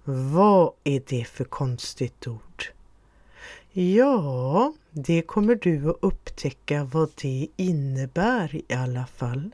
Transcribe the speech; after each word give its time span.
Vad 0.04 0.72
är 0.84 1.02
det 1.06 1.24
för 1.24 1.44
konstigt 1.44 2.26
ord? 2.26 2.64
Ja, 3.72 4.72
det 4.90 5.22
kommer 5.22 5.54
du 5.54 5.90
att 5.90 5.96
upptäcka 6.00 6.84
vad 6.84 7.10
det 7.22 7.48
innebär 7.56 8.54
i 8.54 8.74
alla 8.74 9.06
fall 9.06 9.50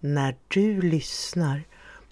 när 0.00 0.36
du 0.48 0.80
lyssnar 0.80 1.62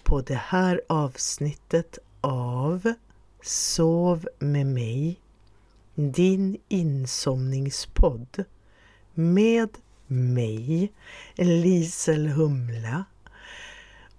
på 0.03 0.21
det 0.21 0.41
här 0.45 0.81
avsnittet 0.87 1.99
av 2.21 2.93
Sov 3.41 4.27
med 4.39 4.65
mig, 4.65 5.21
din 5.95 6.57
insomningspodd 6.67 8.43
med 9.13 9.69
mig, 10.07 10.91
Lisel 11.35 12.27
Humla. 12.27 13.05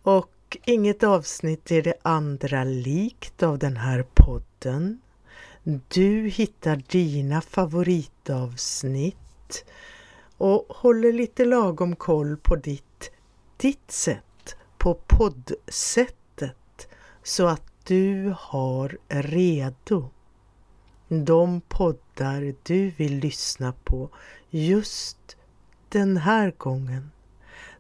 Och 0.03 0.59
inget 0.67 1.03
avsnitt 1.03 1.71
är 1.71 1.83
det 1.83 1.95
andra 2.03 2.65
likt 2.65 3.43
av 3.43 3.59
den 3.59 3.77
här 3.77 4.07
podden. 4.15 5.01
Du 5.89 6.29
hittar 6.29 6.83
dina 6.89 7.41
favoritavsnitt 7.41 9.65
och 10.37 10.67
håller 10.69 11.13
lite 11.13 11.45
lagom 11.45 11.97
koll 11.97 12.37
på 12.37 12.57
ditt, 12.57 13.11
ditt 13.57 13.91
sätt, 13.91 14.57
på 14.79 14.95
poddsättet 14.95 16.89
så 17.23 17.47
att 17.47 17.70
du 17.91 18.35
har 18.39 18.99
redo 19.09 20.11
de 21.09 21.61
poddar 21.61 22.55
du 22.63 22.91
vill 22.91 23.19
lyssna 23.19 23.73
på 23.85 24.09
just 24.51 25.37
den 25.89 26.17
här 26.17 26.55
gången 26.59 27.11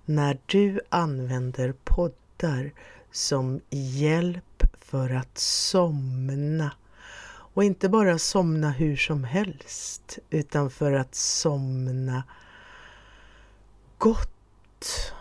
när 0.04 0.38
du 0.46 0.80
använder 0.88 1.74
poddar 1.84 2.72
som 3.10 3.60
hjälp 3.70 4.64
för 4.80 5.10
att 5.10 5.38
somna. 5.38 6.72
Och 7.30 7.64
inte 7.64 7.88
bara 7.88 8.18
somna 8.18 8.70
hur 8.70 8.96
som 8.96 9.24
helst 9.24 10.18
utan 10.30 10.70
för 10.70 10.92
att 10.92 11.14
somna 11.14 12.22
gott. 13.98 15.12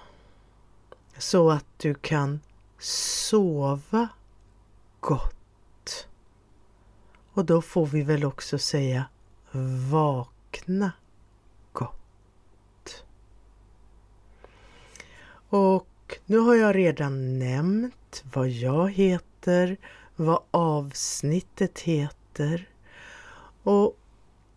Så 1.17 1.49
att 1.49 1.65
du 1.77 1.93
kan 1.93 2.39
sova 2.79 4.09
gott. 4.99 6.07
Och 7.33 7.45
då 7.45 7.61
får 7.61 7.85
vi 7.85 8.01
väl 8.01 8.25
också 8.25 8.59
säga 8.59 9.05
vakna 9.91 10.91
gott. 11.71 13.03
Och 15.49 16.19
nu 16.25 16.37
har 16.37 16.55
jag 16.55 16.75
redan 16.75 17.39
nämnt 17.39 18.23
vad 18.33 18.49
jag 18.49 18.91
heter, 18.91 19.77
vad 20.15 20.43
avsnittet 20.51 21.79
heter. 21.79 22.69
Och 23.63 23.97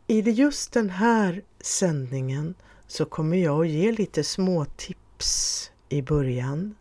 i 0.07 0.21
just 0.21 0.73
den 0.73 0.91
här 0.91 1.43
sändningen 1.61 2.55
så 2.87 3.05
kommer 3.05 3.37
jag 3.37 3.61
att 3.61 3.69
ge 3.69 3.93
lite 3.93 4.25
små 4.25 4.65
tips 4.65 5.71
i 5.89 6.03
början. 6.03 6.75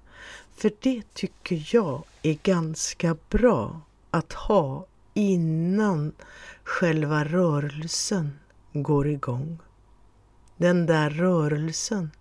För 0.62 0.72
det 0.80 1.14
tycker 1.14 1.76
jag 1.76 2.04
är 2.22 2.38
ganska 2.44 3.18
bra 3.30 3.82
att 4.12 4.34
ha 4.34 4.86
innan 5.14 6.12
själva 6.64 7.24
rörelsen 7.24 8.40
går 8.74 9.08
igång. 9.08 9.60
Den 10.58 10.86
där 10.86 11.10
rörelsen 11.10 12.12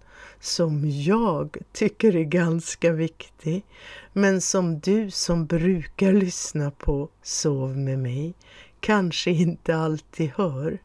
som 0.40 0.90
jag 0.90 1.56
tycker 1.72 2.16
är 2.16 2.24
ganska 2.24 2.92
viktig 2.92 3.64
men 4.12 4.40
som 4.40 4.80
du 4.80 5.10
som 5.10 5.46
brukar 5.46 6.12
lyssna 6.12 6.70
på 6.70 7.08
Sov 7.22 7.78
med 7.78 7.98
mig 7.98 8.34
kanske 8.80 9.30
inte 9.30 9.76
alltid 9.76 10.30
hör. 10.36 10.78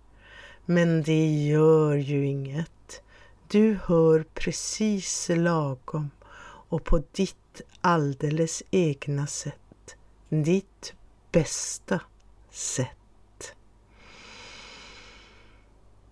Men 0.66 1.04
det 1.04 1.46
gör 1.48 1.96
ju 1.96 2.26
inget. 2.26 3.02
Du 3.48 3.80
hör 3.86 4.26
precis 4.34 5.30
lagom 5.36 6.10
och 6.70 6.84
på 6.84 7.04
ditt 7.12 7.45
alldeles 7.86 8.64
egna 8.72 9.28
sätt. 9.28 9.96
Ditt 10.30 10.94
bästa 11.32 12.02
sätt. 12.52 13.54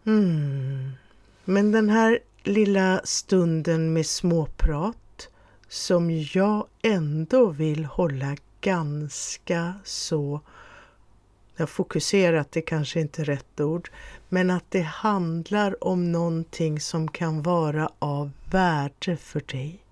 Mm. 0.05 0.91
Men 1.45 1.71
den 1.71 1.89
här 1.89 2.19
lilla 2.43 3.01
stunden 3.03 3.93
med 3.93 4.05
småprat 4.05 5.29
som 5.67 6.11
jag 6.33 6.67
ändå 6.81 7.49
vill 7.49 7.85
hålla 7.85 8.35
ganska 8.61 9.73
så 9.83 10.41
jag 11.55 11.69
fokuserat, 11.69 12.51
det 12.51 12.61
kanske 12.61 12.99
inte 12.99 13.21
är 13.21 13.25
rätt 13.25 13.59
ord, 13.59 13.89
men 14.29 14.49
att 14.49 14.71
det 14.71 14.81
handlar 14.81 15.83
om 15.83 16.11
någonting 16.11 16.79
som 16.79 17.07
kan 17.07 17.41
vara 17.41 17.89
av 17.99 18.31
värde 18.51 19.17
för 19.17 19.41
dig. 19.47 19.82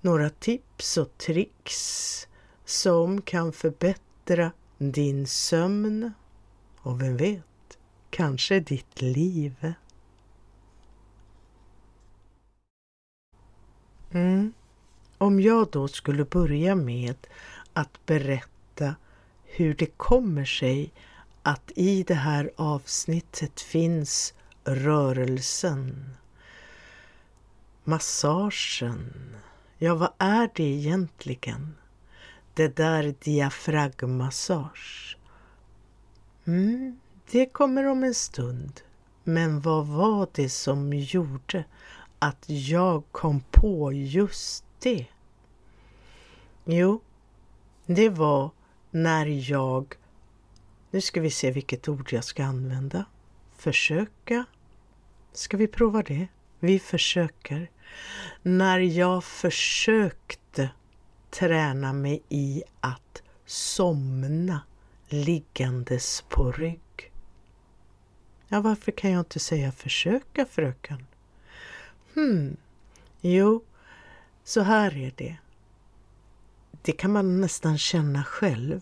Några 0.00 0.30
tips 0.30 0.96
och 0.96 1.18
tricks 1.18 2.28
som 2.64 3.22
kan 3.22 3.52
förbättra 3.52 4.52
din 4.78 5.26
sömn 5.26 6.12
och 6.78 7.02
vem 7.02 7.16
vet, 7.16 7.78
kanske 8.10 8.60
ditt 8.60 9.02
liv. 9.02 9.74
Mm. 14.10 14.52
Om 15.18 15.40
jag 15.40 15.70
då 15.70 15.88
skulle 15.88 16.24
börja 16.24 16.74
med 16.74 17.26
att 17.72 18.06
berätta 18.06 18.94
hur 19.44 19.74
det 19.74 19.86
kommer 19.96 20.44
sig 20.44 20.92
att 21.42 21.72
i 21.74 22.02
det 22.02 22.14
här 22.14 22.50
avsnittet 22.56 23.60
finns 23.60 24.34
rörelsen, 24.64 26.10
massagen. 27.84 29.36
Ja, 29.78 29.94
vad 29.94 30.12
är 30.18 30.50
det 30.54 30.62
egentligen? 30.62 31.74
Det 32.54 32.76
där 32.76 33.14
diafragmassage. 33.20 35.16
Mm, 36.44 37.00
det 37.30 37.46
kommer 37.46 37.86
om 37.86 38.04
en 38.04 38.14
stund. 38.14 38.80
Men 39.24 39.60
vad 39.60 39.86
var 39.86 40.28
det 40.32 40.48
som 40.48 40.92
gjorde 40.92 41.64
att 42.18 42.44
jag 42.48 43.02
kom 43.12 43.40
på 43.50 43.92
just 43.92 44.64
det? 44.78 45.06
Jo, 46.64 47.00
det 47.86 48.08
var 48.08 48.50
när 48.90 49.50
jag, 49.50 49.94
nu 50.90 51.00
ska 51.00 51.20
vi 51.20 51.30
se 51.30 51.50
vilket 51.50 51.88
ord 51.88 52.12
jag 52.12 52.24
ska 52.24 52.44
använda, 52.44 53.04
försöka. 53.56 54.44
Ska 55.32 55.56
vi 55.56 55.66
prova 55.66 56.02
det? 56.02 56.28
Vi 56.58 56.78
försöker. 56.78 57.70
När 58.42 58.78
jag 58.78 59.24
försökte 59.24 60.70
träna 61.30 61.92
mig 61.92 62.22
i 62.28 62.62
att 62.80 63.22
somna 63.46 64.60
liggandes 65.08 66.24
på 66.28 66.52
rygg. 66.52 67.12
Ja, 68.48 68.60
varför 68.60 68.92
kan 68.92 69.10
jag 69.10 69.20
inte 69.20 69.38
säga 69.38 69.72
försöka 69.72 70.46
fröken? 70.46 71.06
Hmm, 72.14 72.56
jo, 73.20 73.64
så 74.44 74.60
här 74.60 74.96
är 74.96 75.12
det. 75.16 75.36
Det 76.82 76.92
kan 76.92 77.12
man 77.12 77.40
nästan 77.40 77.78
känna 77.78 78.24
själv. 78.24 78.80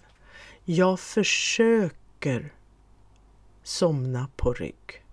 Jag 0.64 1.00
försöker 1.00 2.52
somna 3.62 4.28
på 4.36 4.52
rygg. 4.52 5.03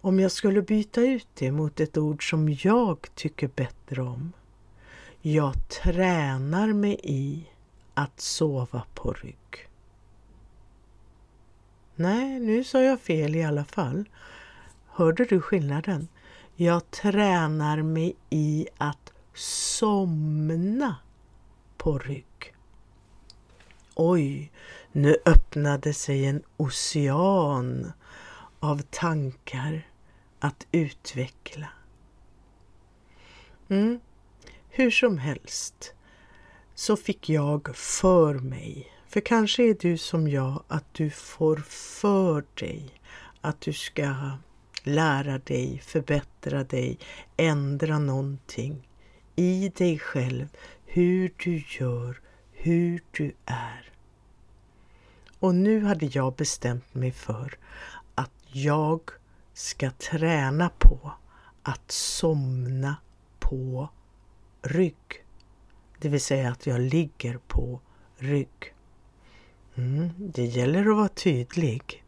Om 0.00 0.20
jag 0.20 0.32
skulle 0.32 0.62
byta 0.62 1.00
ut 1.00 1.28
det 1.34 1.52
mot 1.52 1.80
ett 1.80 1.96
ord 1.96 2.30
som 2.30 2.56
jag 2.62 3.06
tycker 3.14 3.48
bättre 3.48 4.02
om. 4.02 4.32
Jag 5.20 5.68
tränar 5.68 6.72
mig 6.72 7.00
i 7.02 7.46
att 7.94 8.20
sova 8.20 8.82
på 8.94 9.12
rygg. 9.12 9.68
Nej, 11.94 12.40
nu 12.40 12.64
sa 12.64 12.82
jag 12.82 13.00
fel 13.00 13.36
i 13.36 13.44
alla 13.44 13.64
fall. 13.64 14.04
Hörde 14.86 15.24
du 15.24 15.40
skillnaden? 15.40 16.08
Jag 16.56 16.90
tränar 16.90 17.82
mig 17.82 18.16
i 18.30 18.68
att 18.78 19.12
somna 19.34 20.96
på 21.76 21.98
rygg. 21.98 22.54
Oj, 23.94 24.52
nu 24.92 25.16
öppnade 25.24 25.94
sig 25.94 26.26
en 26.26 26.42
ocean 26.56 27.92
av 28.60 28.82
tankar 28.82 29.89
att 30.40 30.66
utveckla. 30.72 31.68
Mm. 33.68 34.00
Hur 34.68 34.90
som 34.90 35.18
helst 35.18 35.94
så 36.74 36.96
fick 36.96 37.28
jag 37.28 37.76
för 37.76 38.34
mig 38.34 38.92
För 39.08 39.20
kanske 39.20 39.62
är 39.62 39.76
du 39.80 39.98
som 39.98 40.28
jag, 40.28 40.62
att 40.68 40.94
du 40.94 41.10
får 41.10 41.56
för 41.56 42.44
dig 42.54 43.00
att 43.40 43.60
du 43.60 43.72
ska 43.72 44.30
lära 44.82 45.38
dig, 45.38 45.82
förbättra 45.84 46.64
dig, 46.64 46.98
ändra 47.36 47.98
någonting 47.98 48.88
i 49.36 49.72
dig 49.76 49.98
själv, 49.98 50.48
hur 50.84 51.34
du 51.36 51.62
gör, 51.68 52.20
hur 52.52 53.02
du 53.10 53.32
är. 53.44 53.92
Och 55.38 55.54
nu 55.54 55.84
hade 55.84 56.06
jag 56.06 56.34
bestämt 56.34 56.94
mig 56.94 57.12
för 57.12 57.58
att 58.14 58.32
jag 58.52 59.10
ska 59.60 59.90
träna 59.90 60.70
på 60.78 61.12
att 61.62 61.90
somna 61.90 62.96
på 63.38 63.88
rygg. 64.62 65.24
Det 65.98 66.08
vill 66.08 66.20
säga 66.20 66.50
att 66.50 66.66
jag 66.66 66.80
ligger 66.80 67.38
på 67.38 67.80
rygg. 68.16 68.74
Mm, 69.74 70.10
det 70.16 70.44
gäller 70.44 70.90
att 70.90 70.96
vara 70.96 71.08
tydlig. 71.08 72.04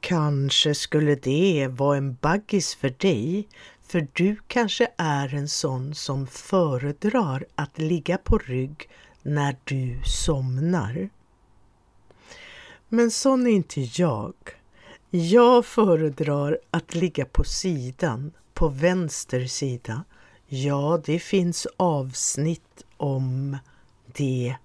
Kanske 0.00 0.74
skulle 0.74 1.14
det 1.14 1.68
vara 1.70 1.96
en 1.96 2.14
baggis 2.14 2.74
för 2.74 2.94
dig, 2.98 3.48
för 3.82 4.08
du 4.12 4.36
kanske 4.46 4.88
är 4.96 5.34
en 5.34 5.48
sån 5.48 5.94
som 5.94 6.26
föredrar 6.26 7.46
att 7.54 7.78
ligga 7.78 8.18
på 8.18 8.38
rygg 8.38 8.88
när 9.22 9.56
du 9.64 10.00
somnar. 10.04 11.10
Men 12.92 13.10
sån 13.10 13.46
är 13.46 13.50
inte 13.50 13.80
jag. 13.80 14.34
Jag 15.10 15.66
föredrar 15.66 16.58
att 16.70 16.94
ligga 16.94 17.24
på 17.24 17.44
sidan, 17.44 18.32
på 18.54 18.68
vänster 18.68 19.46
sida. 19.46 20.04
Ja, 20.46 21.00
det 21.04 21.18
finns 21.18 21.66
avsnitt 21.76 22.84
om 22.96 23.56
det 24.06 24.56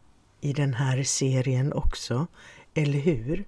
i 0.41 0.53
den 0.53 0.73
här 0.73 1.03
serien 1.03 1.73
också, 1.73 2.27
eller 2.73 2.99
hur? 2.99 3.45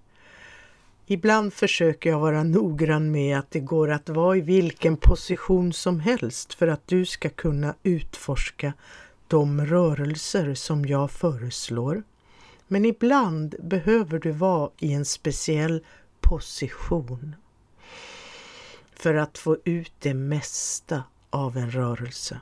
Ibland 1.08 1.54
försöker 1.54 2.10
jag 2.10 2.20
vara 2.20 2.44
noggrann 2.44 3.12
med 3.12 3.40
att 3.40 3.52
det 3.52 3.60
går 3.60 3.92
att 3.92 4.10
vara 4.10 4.38
i 4.38 4.42
vilken 4.42 4.98
position 4.98 5.74
som 5.74 6.00
helst 6.00 6.54
för 6.54 6.68
att 6.68 6.88
du 6.88 7.06
ska 7.06 7.30
kunna 7.30 7.76
utforska 7.84 8.74
de 9.28 9.66
rörelser 9.66 10.54
som 10.54 10.86
jag 10.86 11.12
föreslår. 11.12 12.04
Men 12.68 12.86
ibland 12.86 13.56
behöver 13.60 14.20
du 14.20 14.32
vara 14.32 14.72
i 14.80 14.94
en 14.94 15.06
speciell 15.06 15.86
position 16.22 17.36
för 18.94 19.14
att 19.14 19.38
få 19.38 19.58
ut 19.64 19.94
det 20.00 20.14
mesta 20.14 21.04
av 21.30 21.58
en 21.58 21.72
rörelse. 21.72 22.40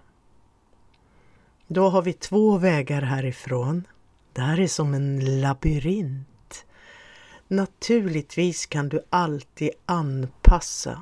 Då 1.67 1.89
har 1.89 2.01
vi 2.01 2.13
två 2.13 2.57
vägar 2.57 3.01
härifrån. 3.01 3.87
Det 4.33 4.41
här 4.41 4.59
är 4.59 4.67
som 4.67 4.93
en 4.93 5.41
labyrint. 5.41 6.65
Naturligtvis 7.47 8.65
kan 8.65 8.89
du 8.89 9.01
alltid 9.09 9.69
anpassa. 9.85 11.01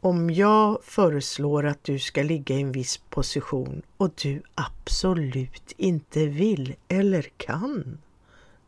Om 0.00 0.30
jag 0.30 0.84
föreslår 0.84 1.66
att 1.66 1.84
du 1.84 1.98
ska 1.98 2.22
ligga 2.22 2.56
i 2.56 2.60
en 2.60 2.72
viss 2.72 2.96
position 2.96 3.82
och 3.96 4.10
du 4.22 4.42
absolut 4.54 5.72
inte 5.76 6.26
vill 6.26 6.74
eller 6.88 7.22
kan 7.36 7.98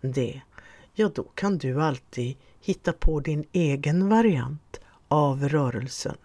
det, 0.01 0.41
ja 0.95 1.11
då 1.15 1.23
kan 1.23 1.59
du 1.59 1.83
alltid 1.83 2.37
hitta 2.61 2.93
på 2.93 3.21
din 3.21 3.45
egen 3.53 4.09
variant 4.09 4.81
av 5.09 5.49
rörelsen. 5.49 6.17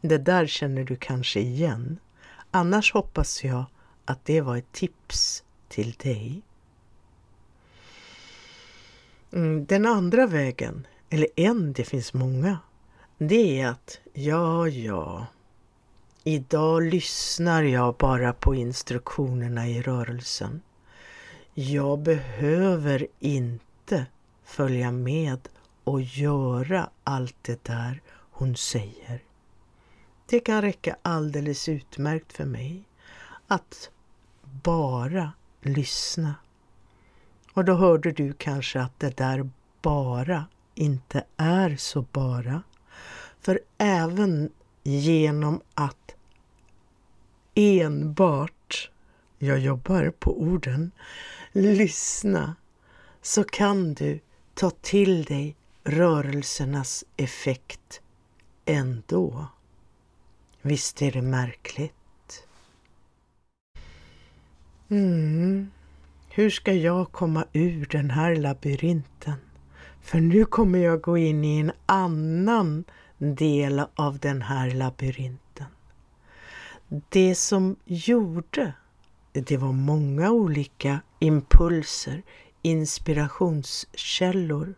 Det 0.00 0.18
där 0.18 0.46
känner 0.46 0.84
du 0.84 0.96
kanske 0.96 1.40
igen. 1.40 1.98
Annars 2.50 2.92
hoppas 2.92 3.44
jag 3.44 3.64
att 4.04 4.24
det 4.24 4.40
var 4.40 4.56
ett 4.56 4.72
tips 4.72 5.44
till 5.68 5.92
dig. 5.92 6.42
Mm, 9.32 9.66
den 9.66 9.86
andra 9.86 10.26
vägen, 10.26 10.86
eller 11.10 11.28
en, 11.36 11.72
det 11.72 11.84
finns 11.84 12.14
många, 12.14 12.58
det 13.18 13.60
är 13.60 13.68
att 13.68 13.98
ja, 14.12 14.68
ja, 14.68 15.26
idag 16.24 16.82
lyssnar 16.82 17.62
jag 17.62 17.94
bara 17.94 18.32
på 18.32 18.54
instruktionerna 18.54 19.68
i 19.68 19.82
rörelsen. 19.82 20.60
Jag 21.60 21.98
behöver 21.98 23.06
inte 23.18 24.06
följa 24.44 24.92
med 24.92 25.48
och 25.84 26.02
göra 26.02 26.90
allt 27.04 27.36
det 27.42 27.64
där 27.64 28.02
hon 28.30 28.56
säger. 28.56 29.22
Det 30.26 30.40
kan 30.40 30.62
räcka 30.62 30.96
alldeles 31.02 31.68
utmärkt 31.68 32.32
för 32.32 32.44
mig 32.44 32.82
att 33.46 33.90
bara 34.42 35.32
lyssna. 35.60 36.34
Och 37.52 37.64
då 37.64 37.74
hörde 37.74 38.12
du 38.12 38.32
kanske 38.32 38.80
att 38.80 39.00
det 39.00 39.16
där 39.16 39.50
bara 39.82 40.44
inte 40.74 41.24
är 41.36 41.76
så 41.76 42.02
bara. 42.02 42.62
För 43.40 43.60
även 43.78 44.50
genom 44.82 45.60
att 45.74 46.14
enbart, 47.54 48.90
jag 49.38 49.58
jobbar 49.58 50.12
på 50.18 50.40
orden, 50.40 50.90
lyssna 51.52 52.56
så 53.22 53.44
kan 53.44 53.94
du 53.94 54.20
ta 54.54 54.70
till 54.70 55.24
dig 55.24 55.56
rörelsernas 55.84 57.04
effekt 57.16 58.00
ändå. 58.64 59.46
Visst 60.62 61.02
är 61.02 61.12
det 61.12 61.22
märkligt? 61.22 61.92
Mm. 64.88 65.70
Hur 66.28 66.50
ska 66.50 66.72
jag 66.72 67.12
komma 67.12 67.44
ur 67.52 67.86
den 67.90 68.10
här 68.10 68.36
labyrinten? 68.36 69.34
För 70.02 70.20
nu 70.20 70.44
kommer 70.44 70.78
jag 70.78 71.00
gå 71.00 71.18
in 71.18 71.44
i 71.44 71.58
en 71.58 71.72
annan 71.86 72.84
del 73.18 73.82
av 73.94 74.18
den 74.18 74.42
här 74.42 74.70
labyrinten. 74.70 75.66
Det 77.08 77.34
som 77.34 77.76
gjorde, 77.84 78.72
det 79.32 79.56
var 79.56 79.72
många 79.72 80.30
olika 80.30 81.00
impulser, 81.18 82.22
inspirationskällor 82.62 84.74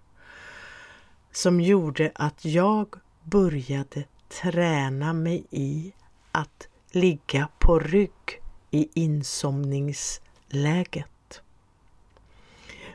som 1.32 1.60
gjorde 1.60 2.12
att 2.14 2.44
jag 2.44 2.94
började 3.22 4.04
träna 4.28 5.12
mig 5.12 5.44
i 5.50 5.92
att 6.32 6.68
ligga 6.90 7.48
på 7.58 7.78
rygg 7.78 8.42
i 8.70 8.88
insomningsläget. 8.94 11.42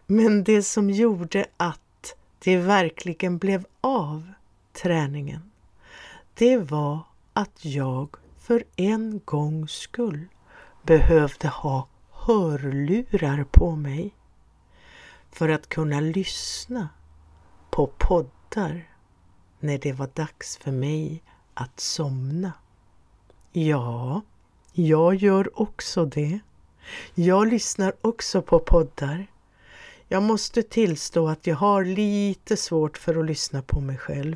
Men 0.05 0.43
det 0.43 0.63
som 0.63 0.89
gjorde 0.89 1.45
att 1.57 2.15
det 2.39 2.57
verkligen 2.57 3.37
blev 3.37 3.65
av 3.81 4.33
träningen, 4.73 5.51
det 6.33 6.57
var 6.57 6.99
att 7.33 7.65
jag 7.65 8.15
för 8.39 8.63
en 8.75 9.21
gångs 9.25 9.71
skull 9.71 10.25
behövde 10.83 11.47
ha 11.47 11.87
hörlurar 12.25 13.43
på 13.51 13.75
mig 13.75 14.15
för 15.31 15.49
att 15.49 15.69
kunna 15.69 15.99
lyssna 15.99 16.89
på 17.69 17.87
poddar 17.87 18.89
när 19.59 19.77
det 19.77 19.93
var 19.93 20.09
dags 20.13 20.57
för 20.57 20.71
mig 20.71 21.23
att 21.53 21.79
somna. 21.79 22.53
Ja, 23.51 24.21
jag 24.73 25.15
gör 25.15 25.61
också 25.61 26.05
det. 26.05 26.39
Jag 27.15 27.47
lyssnar 27.47 27.93
också 28.01 28.41
på 28.41 28.59
poddar 28.59 29.27
jag 30.07 30.23
måste 30.23 30.63
tillstå 30.63 31.27
att 31.27 31.47
jag 31.47 31.55
har 31.55 31.85
lite 31.85 32.57
svårt 32.57 32.97
för 32.97 33.19
att 33.19 33.25
lyssna 33.25 33.61
på 33.61 33.81
mig 33.81 33.97
själv. 33.97 34.35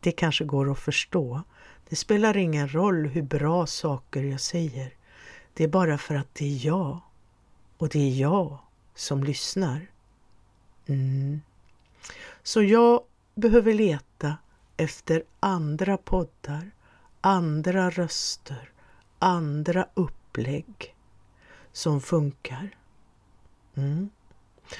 Det 0.00 0.12
kanske 0.12 0.44
går 0.44 0.72
att 0.72 0.78
förstå. 0.78 1.42
Det 1.88 1.96
spelar 1.96 2.36
ingen 2.36 2.74
roll 2.74 3.06
hur 3.06 3.22
bra 3.22 3.66
saker 3.66 4.22
jag 4.22 4.40
säger. 4.40 4.92
Det 5.54 5.64
är 5.64 5.68
bara 5.68 5.98
för 5.98 6.14
att 6.14 6.34
det 6.34 6.44
är 6.44 6.66
jag. 6.66 7.00
Och 7.78 7.88
det 7.88 7.98
är 7.98 8.20
jag 8.20 8.58
som 8.94 9.24
lyssnar. 9.24 9.86
Mm. 10.86 11.40
Så 12.42 12.62
jag 12.62 13.02
behöver 13.34 13.74
leta 13.74 14.36
efter 14.76 15.22
andra 15.40 15.96
poddar, 15.96 16.70
andra 17.20 17.90
röster, 17.90 18.72
andra 19.18 19.86
upplägg 19.94 20.96
som 21.72 22.00
funkar. 22.00 22.76
Mm. 23.74 24.10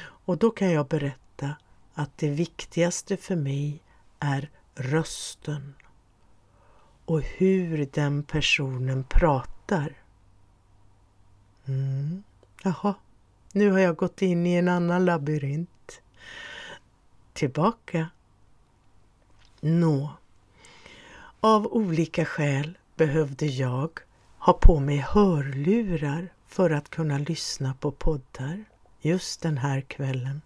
Och 0.00 0.38
då 0.38 0.50
kan 0.50 0.70
jag 0.70 0.86
berätta 0.86 1.54
att 1.94 2.18
det 2.18 2.30
viktigaste 2.30 3.16
för 3.16 3.36
mig 3.36 3.82
är 4.18 4.50
rösten 4.74 5.74
och 7.04 7.22
hur 7.22 7.88
den 7.92 8.22
personen 8.22 9.04
pratar. 9.04 9.94
Mm. 11.70 12.22
Jaha, 12.62 12.94
nu 13.52 13.70
har 13.70 13.78
jag 13.78 13.96
gått 13.96 14.22
in 14.22 14.46
i 14.46 14.54
en 14.54 14.68
annan 14.68 15.04
labyrint. 15.04 16.00
Tillbaka. 17.32 18.08
Nå. 19.60 20.10
Av 21.40 21.66
olika 21.66 22.24
skäl 22.24 22.78
behövde 22.96 23.46
jag 23.46 24.00
ha 24.38 24.52
ha 24.52 24.52
på 24.52 24.80
mig 24.80 24.96
hörlurar 24.96 26.28
för 26.46 26.70
att 26.70 26.90
kunna 26.90 27.18
lyssna 27.18 27.74
på 27.80 27.90
poddar 27.90 28.64
just 29.00 29.42
den 29.42 29.58
här 29.58 29.80
kvällen. 29.80 30.42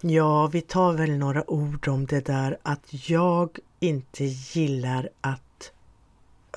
Ja, 0.00 0.46
vi 0.46 0.60
tar 0.60 0.92
väl 0.92 1.18
några 1.18 1.50
ord 1.50 1.88
om 1.88 2.06
det 2.06 2.26
där 2.26 2.58
att 2.62 3.08
jag 3.08 3.58
inte 3.80 4.24
gillar 4.24 5.08
att 5.20 5.47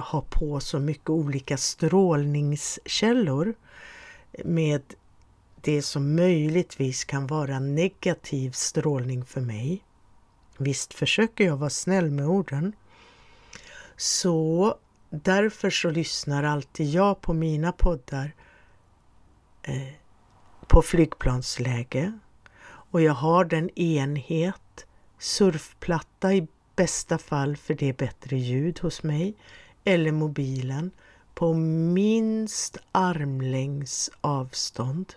ha 0.01 0.22
på 0.22 0.60
så 0.60 0.79
mycket 0.79 1.10
olika 1.10 1.58
strålningskällor 1.58 3.53
med 4.46 4.81
det 5.62 5.81
som 5.81 6.15
möjligtvis 6.15 7.03
kan 7.03 7.27
vara 7.27 7.60
negativ 7.60 8.51
strålning 8.51 9.25
för 9.25 9.41
mig. 9.41 9.84
Visst 10.58 10.93
försöker 10.93 11.43
jag 11.43 11.58
vara 11.58 11.70
snäll 11.70 12.12
med 12.12 12.27
orden. 12.27 12.74
Så 13.98 14.75
därför 15.10 15.70
så 15.70 15.89
lyssnar 15.89 16.43
alltid 16.43 16.89
jag 16.89 17.22
på 17.22 17.34
mina 17.34 17.72
poddar 17.72 18.36
eh, 19.63 19.93
på 20.67 20.81
flygplansläge 20.81 22.20
och 22.63 23.01
jag 23.01 23.13
har 23.13 23.46
den 23.46 23.70
enhet, 23.79 24.86
surfplatta 25.20 26.34
i 26.34 26.48
bästa 26.75 27.17
fall 27.17 27.58
för 27.58 27.74
det 27.74 27.89
är 27.89 27.93
bättre 27.93 28.38
ljud 28.38 28.79
hos 28.79 29.03
mig, 29.03 29.36
eller 29.83 30.11
mobilen 30.11 30.91
på 31.33 31.53
minst 31.53 32.77
armlängds 32.91 34.11
avstånd. 34.21 35.13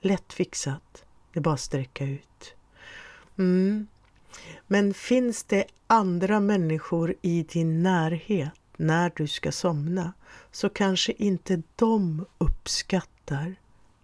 Lätt 0.00 0.32
fixat. 0.32 1.04
Det 1.32 1.38
är 1.38 1.42
bara 1.42 1.54
att 1.54 1.60
sträcka 1.60 2.04
ut. 2.04 2.54
Mm. 3.38 3.86
Men 4.66 4.94
finns 4.94 5.44
det 5.44 5.64
andra 5.86 6.40
människor 6.40 7.14
i 7.22 7.42
din 7.42 7.82
närhet 7.82 8.52
när 8.76 9.12
du 9.16 9.26
ska 9.26 9.52
somna 9.52 10.12
så 10.50 10.68
kanske 10.68 11.12
inte 11.12 11.62
de 11.76 12.26
uppskattar 12.38 13.54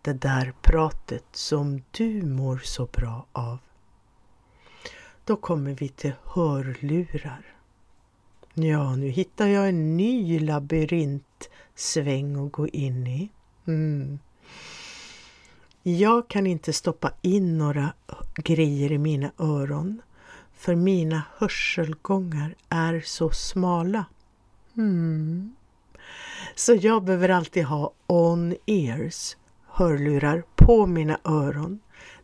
det 0.03 0.13
där 0.13 0.53
pratet 0.63 1.25
som 1.33 1.83
du 1.91 2.23
mår 2.23 2.59
så 2.59 2.87
bra 2.87 3.27
av. 3.33 3.59
Då 5.25 5.37
kommer 5.37 5.75
vi 5.75 5.89
till 5.89 6.13
hörlurar. 6.25 7.60
Ja, 8.63 8.97
nu 8.97 9.09
hittar 9.09 9.47
jag 9.47 9.69
en 9.69 9.97
ny 9.97 10.39
labyrintsväng 10.39 12.47
att 12.47 12.53
gå 12.53 12.69
in 12.69 13.07
i. 13.07 13.31
Mm. 13.67 14.19
Jag 15.83 16.29
kan 16.29 16.47
inte 16.47 16.73
stoppa 16.73 17.13
in 17.23 17.59
några 17.59 17.93
grejer 18.35 18.93
i 18.93 18.99
mina 18.99 19.33
öron 19.39 20.03
för 20.61 20.75
mina 20.75 21.23
hörselgångar 21.37 22.55
är 22.69 23.01
så 23.01 23.31
smala. 23.31 24.05
Mm. 24.77 25.55
Så 26.55 26.75
jag 26.75 27.05
behöver 27.05 27.29
alltid 27.29 27.65
ha 27.65 27.93
on-ears, 28.07 29.37
hörlurar 29.67 30.43
på 30.57 30.87
mina 30.87 31.21
öron. 31.25 31.81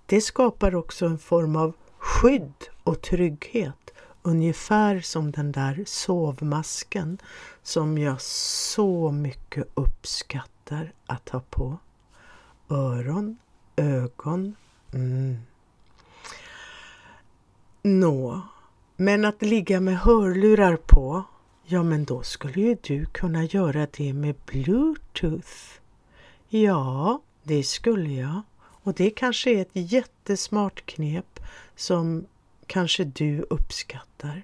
Det 0.06 0.20
skapar 0.20 0.74
också 0.74 1.06
en 1.06 1.18
form 1.18 1.56
av 1.56 1.72
skydd 1.98 2.64
och 2.82 3.02
trygghet, 3.02 3.85
ungefär 4.26 5.00
som 5.00 5.30
den 5.30 5.52
där 5.52 5.84
sovmasken 5.86 7.18
som 7.62 7.98
jag 7.98 8.20
så 8.20 9.10
mycket 9.10 9.68
uppskattar 9.74 10.92
att 11.06 11.28
ha 11.28 11.40
på. 11.40 11.78
Öron, 12.68 13.36
ögon, 13.76 14.56
mm. 14.92 15.36
Nå, 17.82 18.40
men 18.96 19.24
att 19.24 19.42
ligga 19.42 19.80
med 19.80 19.98
hörlurar 19.98 20.76
på, 20.76 21.24
ja 21.64 21.82
men 21.82 22.04
då 22.04 22.22
skulle 22.22 22.60
ju 22.60 22.76
du 22.82 23.06
kunna 23.06 23.44
göra 23.44 23.86
det 23.96 24.12
med 24.12 24.34
bluetooth. 24.46 25.80
Ja, 26.48 27.20
det 27.42 27.62
skulle 27.62 28.10
jag. 28.10 28.42
Och 28.58 28.94
det 28.94 29.10
kanske 29.10 29.50
är 29.50 29.62
ett 29.62 29.70
jättesmart 29.92 30.86
knep 30.86 31.40
som 31.76 32.26
kanske 32.66 33.04
du 33.04 33.46
uppskattar. 33.50 34.42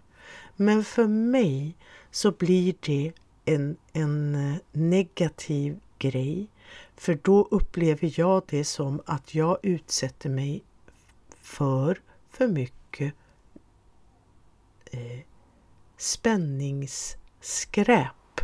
Men 0.56 0.84
för 0.84 1.06
mig 1.06 1.76
så 2.10 2.32
blir 2.32 2.74
det 2.80 3.12
en, 3.44 3.76
en 3.92 4.34
eh, 4.34 4.56
negativ 4.72 5.80
grej. 5.98 6.46
För 6.96 7.18
då 7.22 7.48
upplever 7.50 8.20
jag 8.20 8.42
det 8.46 8.64
som 8.64 9.02
att 9.06 9.34
jag 9.34 9.58
utsätter 9.62 10.30
mig 10.30 10.62
för 11.40 12.00
för 12.30 12.48
mycket 12.48 13.14
eh, 14.84 15.20
spänningsskräp. 15.96 18.40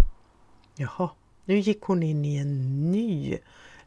Jaha, 0.76 1.10
nu 1.44 1.58
gick 1.58 1.82
hon 1.82 2.02
in 2.02 2.24
i 2.24 2.36
en 2.36 2.92
ny 2.92 3.38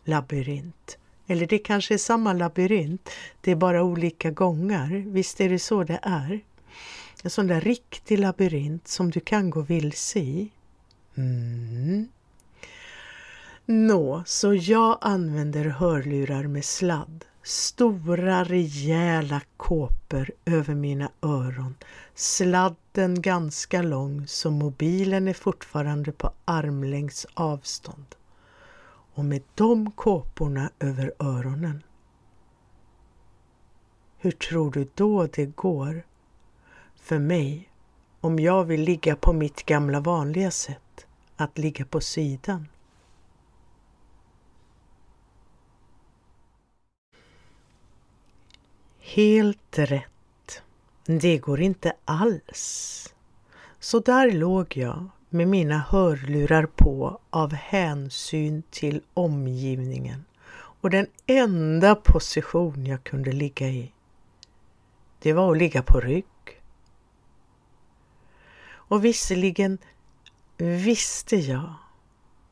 labyrint. 0.03 0.98
Eller 1.32 1.48
det 1.48 1.58
kanske 1.58 1.94
är 1.94 1.98
samma 1.98 2.34
labyrint, 2.34 3.10
det 3.42 3.52
är 3.52 3.56
bara 3.56 3.84
olika 3.84 4.32
gångar. 4.32 5.04
Visst 5.08 5.42
är 5.42 5.50
det 5.50 5.60
så 5.60 5.84
det 5.84 6.00
är? 6.02 6.40
En 7.24 7.30
sån 7.30 7.48
där 7.48 7.62
riktig 7.62 8.20
labyrint 8.20 8.88
som 8.88 9.12
du 9.12 9.20
kan 9.20 9.50
gå 9.50 9.62
vilse 9.62 10.20
i. 10.20 10.50
Mm. 11.16 12.08
Nå, 13.66 14.24
så 14.26 14.54
jag 14.54 14.98
använder 15.02 15.66
hörlurar 15.66 16.44
med 16.44 16.66
sladd. 16.66 17.26
Stora 17.44 18.44
rejäla 18.44 19.42
kåpor 19.58 20.32
över 20.46 20.76
mina 20.76 21.12
öron. 21.22 21.76
Sladden 22.16 23.22
ganska 23.22 23.82
lång 23.82 24.28
så 24.28 24.52
mobilen 24.52 25.28
är 25.28 25.34
fortfarande 25.34 26.12
på 26.12 26.32
armlängds 26.46 27.28
avstånd 27.34 28.16
och 29.13 29.25
med 29.25 29.44
de 29.56 29.91
kåporna 29.91 30.72
över 30.80 31.13
öronen. 31.20 31.84
Hur 34.18 34.32
tror 34.32 34.72
du 34.72 34.88
då 34.96 35.27
det 35.27 35.46
går 35.46 36.03
för 36.96 37.20
mig 37.20 37.70
om 38.22 38.39
jag 38.39 38.63
vill 38.63 38.82
ligga 38.82 39.15
på 39.15 39.34
mitt 39.34 39.65
gamla 39.65 40.00
vanliga 40.00 40.51
sätt, 40.51 41.08
att 41.36 41.58
ligga 41.58 41.86
på 41.86 42.01
sidan? 42.01 42.68
Helt 49.00 49.80
rätt. 49.80 50.62
Det 51.06 51.38
går 51.38 51.62
inte 51.62 51.94
alls. 52.06 53.13
Så 53.80 54.00
där 54.00 54.32
låg 54.32 54.77
jag 54.77 55.10
med 55.34 55.48
mina 55.48 55.78
hörlurar 55.78 56.66
på 56.66 57.20
av 57.30 57.54
hänsyn 57.54 58.64
till 58.70 59.02
omgivningen 59.14 60.26
och 60.54 60.90
den 60.90 61.08
enda 61.26 61.96
position 61.96 62.86
jag 62.86 63.04
kunde 63.04 63.32
ligga 63.32 63.68
i, 63.68 63.92
det 65.20 65.34
var 65.34 65.52
att 65.52 65.58
ligga 65.58 65.84
på 65.84 66.00
rygg. 66.00 66.26
Och 68.70 69.06
visserligen 69.06 69.78
visste 70.58 71.36
jag, 71.36 71.74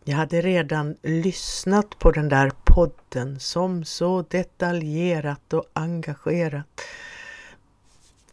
jag 0.04 0.18
hade 0.18 0.42
redan 0.42 0.96
lyssnat 1.02 2.00
på 2.00 2.12
den 2.12 2.30
där 2.30 2.52
podden 2.64 3.40
som 3.40 3.86
så 3.86 4.22
detaljerat 4.22 5.54
och 5.54 5.66
engagerat 5.74 6.82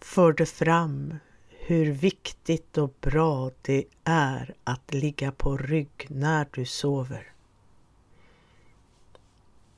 förde 0.00 0.46
fram 0.46 1.14
hur 1.68 1.92
viktigt 1.92 2.78
och 2.78 2.94
bra 3.00 3.50
det 3.62 3.84
är 4.04 4.54
att 4.64 4.94
ligga 4.94 5.32
på 5.32 5.56
rygg 5.56 6.06
när 6.08 6.46
du 6.50 6.64
sover. 6.64 7.32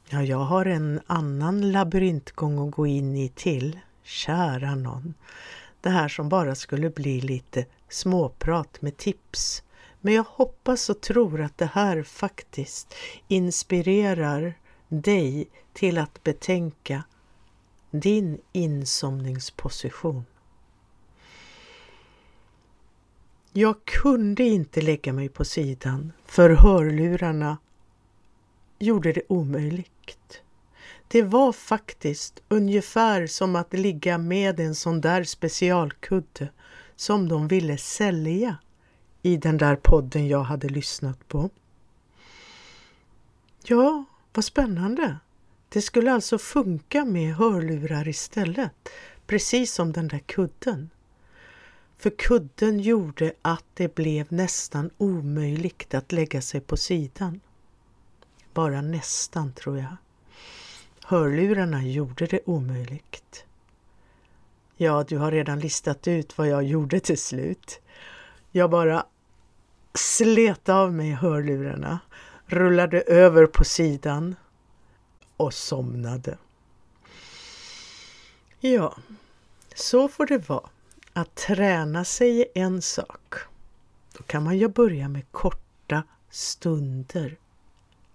Ja, 0.08 0.22
jag 0.22 0.38
har 0.38 0.66
en 0.66 1.00
annan 1.06 1.72
labyrintgång 1.72 2.68
att 2.68 2.74
gå 2.74 2.86
in 2.86 3.16
i 3.16 3.28
till, 3.28 3.78
kära 4.02 4.74
någon. 4.74 5.14
Det 5.80 5.90
här 5.90 6.08
som 6.08 6.28
bara 6.28 6.54
skulle 6.54 6.90
bli 6.90 7.20
lite 7.20 7.66
småprat 7.88 8.82
med 8.82 8.96
tips. 8.96 9.62
Men 10.00 10.14
jag 10.14 10.24
hoppas 10.28 10.90
och 10.90 11.00
tror 11.00 11.40
att 11.40 11.58
det 11.58 11.70
här 11.72 12.02
faktiskt 12.02 12.94
inspirerar 13.28 14.54
dig 14.88 15.48
till 15.72 15.98
att 15.98 16.24
betänka 16.24 17.02
din 17.90 18.40
insomningsposition. 18.52 20.24
Jag 23.52 23.84
kunde 23.84 24.42
inte 24.42 24.80
lägga 24.80 25.12
mig 25.12 25.28
på 25.28 25.44
sidan 25.44 26.12
för 26.26 26.50
hörlurarna 26.50 27.58
gjorde 28.78 29.12
det 29.12 29.22
omöjligt. 29.28 30.42
Det 31.08 31.22
var 31.22 31.52
faktiskt 31.52 32.42
ungefär 32.48 33.26
som 33.26 33.56
att 33.56 33.72
ligga 33.72 34.18
med 34.18 34.60
en 34.60 34.74
sån 34.74 35.00
där 35.00 35.24
specialkudde 35.24 36.48
som 36.96 37.28
de 37.28 37.48
ville 37.48 37.78
sälja 37.78 38.56
i 39.22 39.36
den 39.36 39.58
där 39.58 39.76
podden 39.76 40.28
jag 40.28 40.42
hade 40.42 40.68
lyssnat 40.68 41.28
på. 41.28 41.50
Ja, 43.64 44.04
vad 44.34 44.44
spännande. 44.44 45.16
Det 45.68 45.82
skulle 45.82 46.12
alltså 46.12 46.38
funka 46.38 47.04
med 47.04 47.34
hörlurar 47.34 48.08
istället, 48.08 48.72
precis 49.26 49.74
som 49.74 49.92
den 49.92 50.08
där 50.08 50.18
kudden. 50.18 50.90
För 51.98 52.10
kudden 52.10 52.80
gjorde 52.80 53.32
att 53.42 53.64
det 53.74 53.94
blev 53.94 54.26
nästan 54.32 54.90
omöjligt 54.98 55.94
att 55.94 56.12
lägga 56.12 56.42
sig 56.42 56.60
på 56.60 56.76
sidan. 56.76 57.40
Bara 58.54 58.80
nästan, 58.80 59.52
tror 59.52 59.78
jag. 59.78 59.96
Hörlurarna 61.04 61.84
gjorde 61.84 62.26
det 62.26 62.40
omöjligt. 62.44 63.44
Ja, 64.76 65.04
du 65.08 65.18
har 65.18 65.32
redan 65.32 65.60
listat 65.60 66.08
ut 66.08 66.38
vad 66.38 66.48
jag 66.48 66.64
gjorde 66.64 67.00
till 67.00 67.18
slut. 67.18 67.80
Jag 68.50 68.70
bara 68.70 69.06
slet 69.94 70.68
av 70.68 70.92
mig 70.92 71.10
hörlurarna, 71.10 71.98
rullade 72.46 73.00
över 73.00 73.46
på 73.46 73.64
sidan 73.64 74.36
och 75.36 75.54
somnade. 75.54 76.38
Ja, 78.60 78.96
så 79.74 80.08
får 80.08 80.26
det 80.26 80.48
vara. 80.48 80.70
Att 81.12 81.34
träna 81.34 82.04
sig 82.04 82.40
är 82.40 82.48
en 82.54 82.82
sak. 82.82 83.34
Då 84.16 84.22
kan 84.22 84.44
man 84.44 84.58
ju 84.58 84.68
börja 84.68 85.08
med 85.08 85.32
korta 85.32 86.02
stunder. 86.30 87.36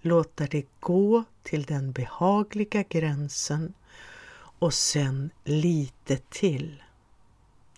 Låta 0.01 0.45
det 0.45 0.65
gå 0.79 1.23
till 1.43 1.63
den 1.63 1.91
behagliga 1.91 2.83
gränsen 2.89 3.73
och 4.59 4.73
sen 4.73 5.29
lite 5.43 6.17
till. 6.17 6.83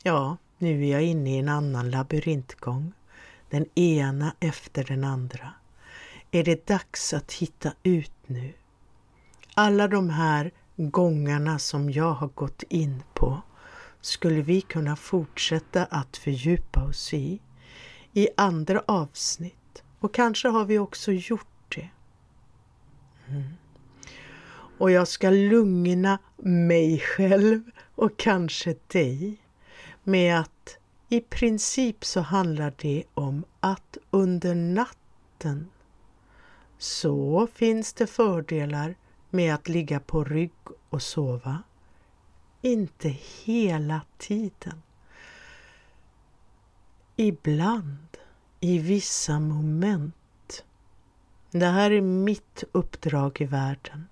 Ja, 0.04 0.38
nu 0.58 0.86
är 0.86 0.92
jag 0.92 1.04
inne 1.04 1.36
i 1.36 1.40
en 1.40 1.50
annan 1.50 1.92
labyrintgång. 1.92 2.94
Den 3.50 3.66
ena 3.80 4.36
efter 4.40 4.84
den 4.84 5.04
andra. 5.04 5.54
Är 6.32 6.44
det 6.44 6.68
dags 6.68 7.14
att 7.14 7.34
hitta 7.34 7.74
ut 7.84 8.12
nu? 8.26 8.54
Alla 9.54 9.88
de 9.88 10.10
här 10.10 10.52
gångarna 10.76 11.60
som 11.60 11.90
jag 11.90 12.14
har 12.14 12.28
gått 12.28 12.64
in 12.64 13.04
på 13.14 13.42
skulle 14.06 14.42
vi 14.42 14.62
kunna 14.62 14.96
fortsätta 14.96 15.86
att 15.86 16.18
fördjupa 16.18 16.84
oss 16.84 17.14
i, 17.14 17.42
i 18.14 18.28
andra 18.38 18.84
avsnitt. 18.88 19.84
Och 20.00 20.14
kanske 20.14 20.48
har 20.48 20.66
vi 20.66 20.80
också 20.80 21.12
gjort 21.12 21.76
det. 21.76 21.90
Mm. 23.28 23.44
Och 24.78 24.92
jag 24.92 25.08
ska 25.08 25.30
lugna 25.30 26.20
mig 26.38 27.00
själv 27.00 27.62
och 27.96 28.18
kanske 28.18 28.76
dig 28.88 29.38
med 30.04 30.40
att 30.40 30.78
i 31.10 31.22
princip 31.22 32.06
så 32.06 32.22
handlar 32.22 32.74
det 32.78 33.04
om 33.14 33.44
att 33.60 33.98
under 34.12 34.56
natten 34.56 35.70
så 36.78 37.48
finns 37.54 37.94
det 37.94 38.08
fördelar 38.08 38.96
med 39.30 39.54
att 39.54 39.70
ligga 39.70 40.00
på 40.00 40.24
rygg 40.24 40.54
och 40.90 41.02
sova. 41.02 41.64
Inte 42.66 43.16
hela 43.46 44.02
tiden. 44.18 44.82
Ibland, 47.16 48.18
i 48.60 48.80
vissa 48.80 49.40
moment. 49.40 50.64
Det 51.52 51.66
här 51.66 51.92
är 51.92 52.02
mitt 52.02 52.64
uppdrag 52.72 53.42
i 53.42 53.46
världen. 53.46 54.08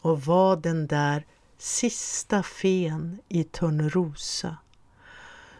Och 0.00 0.22
var 0.22 0.56
den 0.56 0.86
där 0.86 1.26
sista 1.58 2.42
fen 2.42 3.18
i 3.28 3.44
Törnrosa 3.44 4.56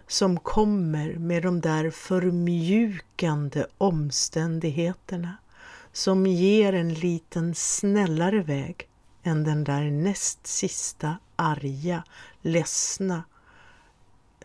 som 0.07 0.41
kommer 0.41 1.15
med 1.15 1.43
de 1.43 1.61
där 1.61 1.91
förmjukande 1.91 3.67
omständigheterna 3.79 5.37
som 5.93 6.27
ger 6.27 6.73
en 6.73 6.95
liten 6.95 7.55
snällare 7.55 8.43
väg 8.43 8.89
än 9.23 9.45
den 9.45 9.65
där 9.65 9.91
näst 9.91 10.47
sista 10.47 11.17
arga, 11.37 12.05
ledsna 12.43 13.25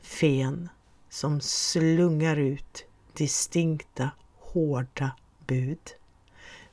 fen 0.02 0.70
som 1.10 1.42
slungar 1.42 2.36
ut 2.36 2.86
distinkta, 3.14 4.10
hårda 4.40 5.12
bud. 5.48 5.92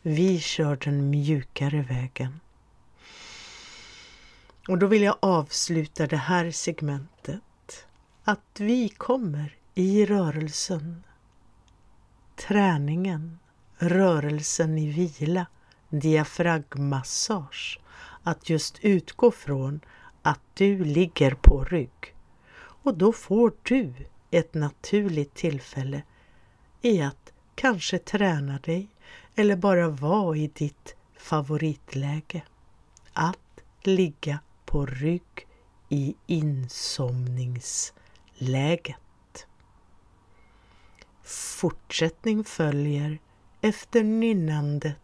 Vi 0.02 0.40
kör 0.40 0.76
den 0.76 1.10
mjukare 1.10 1.82
vägen. 1.82 2.40
Och 4.68 4.78
då 4.78 4.86
vill 4.86 5.02
jag 5.02 5.16
avsluta 5.20 6.06
det 6.06 6.16
här 6.16 6.50
segmentet 6.50 7.86
att 8.24 8.60
vi 8.60 8.88
kommer 8.88 9.56
i 9.74 10.06
rörelsen, 10.06 11.04
träningen, 12.36 13.38
rörelsen 13.78 14.78
i 14.78 14.90
vila, 14.90 15.46
diafragmassage, 15.88 17.80
att 18.22 18.50
just 18.50 18.78
utgå 18.82 19.30
från 19.30 19.80
att 20.22 20.40
du 20.54 20.84
ligger 20.84 21.34
på 21.34 21.64
rygg. 21.64 22.14
Och 22.58 22.94
då 22.94 23.12
får 23.12 23.52
du 23.62 23.92
ett 24.30 24.54
naturligt 24.54 25.34
tillfälle 25.34 26.02
i 26.82 27.02
att 27.02 27.32
kanske 27.54 27.98
träna 27.98 28.58
dig 28.58 28.88
eller 29.34 29.56
bara 29.56 29.88
vara 29.88 30.36
i 30.36 30.50
ditt 30.54 30.96
favoritläge. 31.16 32.42
Att 33.12 33.60
ligga 33.82 34.38
på 34.64 34.86
rygg 34.86 35.46
i 35.88 36.14
insomningsläget. 36.26 38.96
Fortsättning 41.24 42.44
följer 42.44 43.18
efter 43.60 44.02
nynnandet 44.02 44.96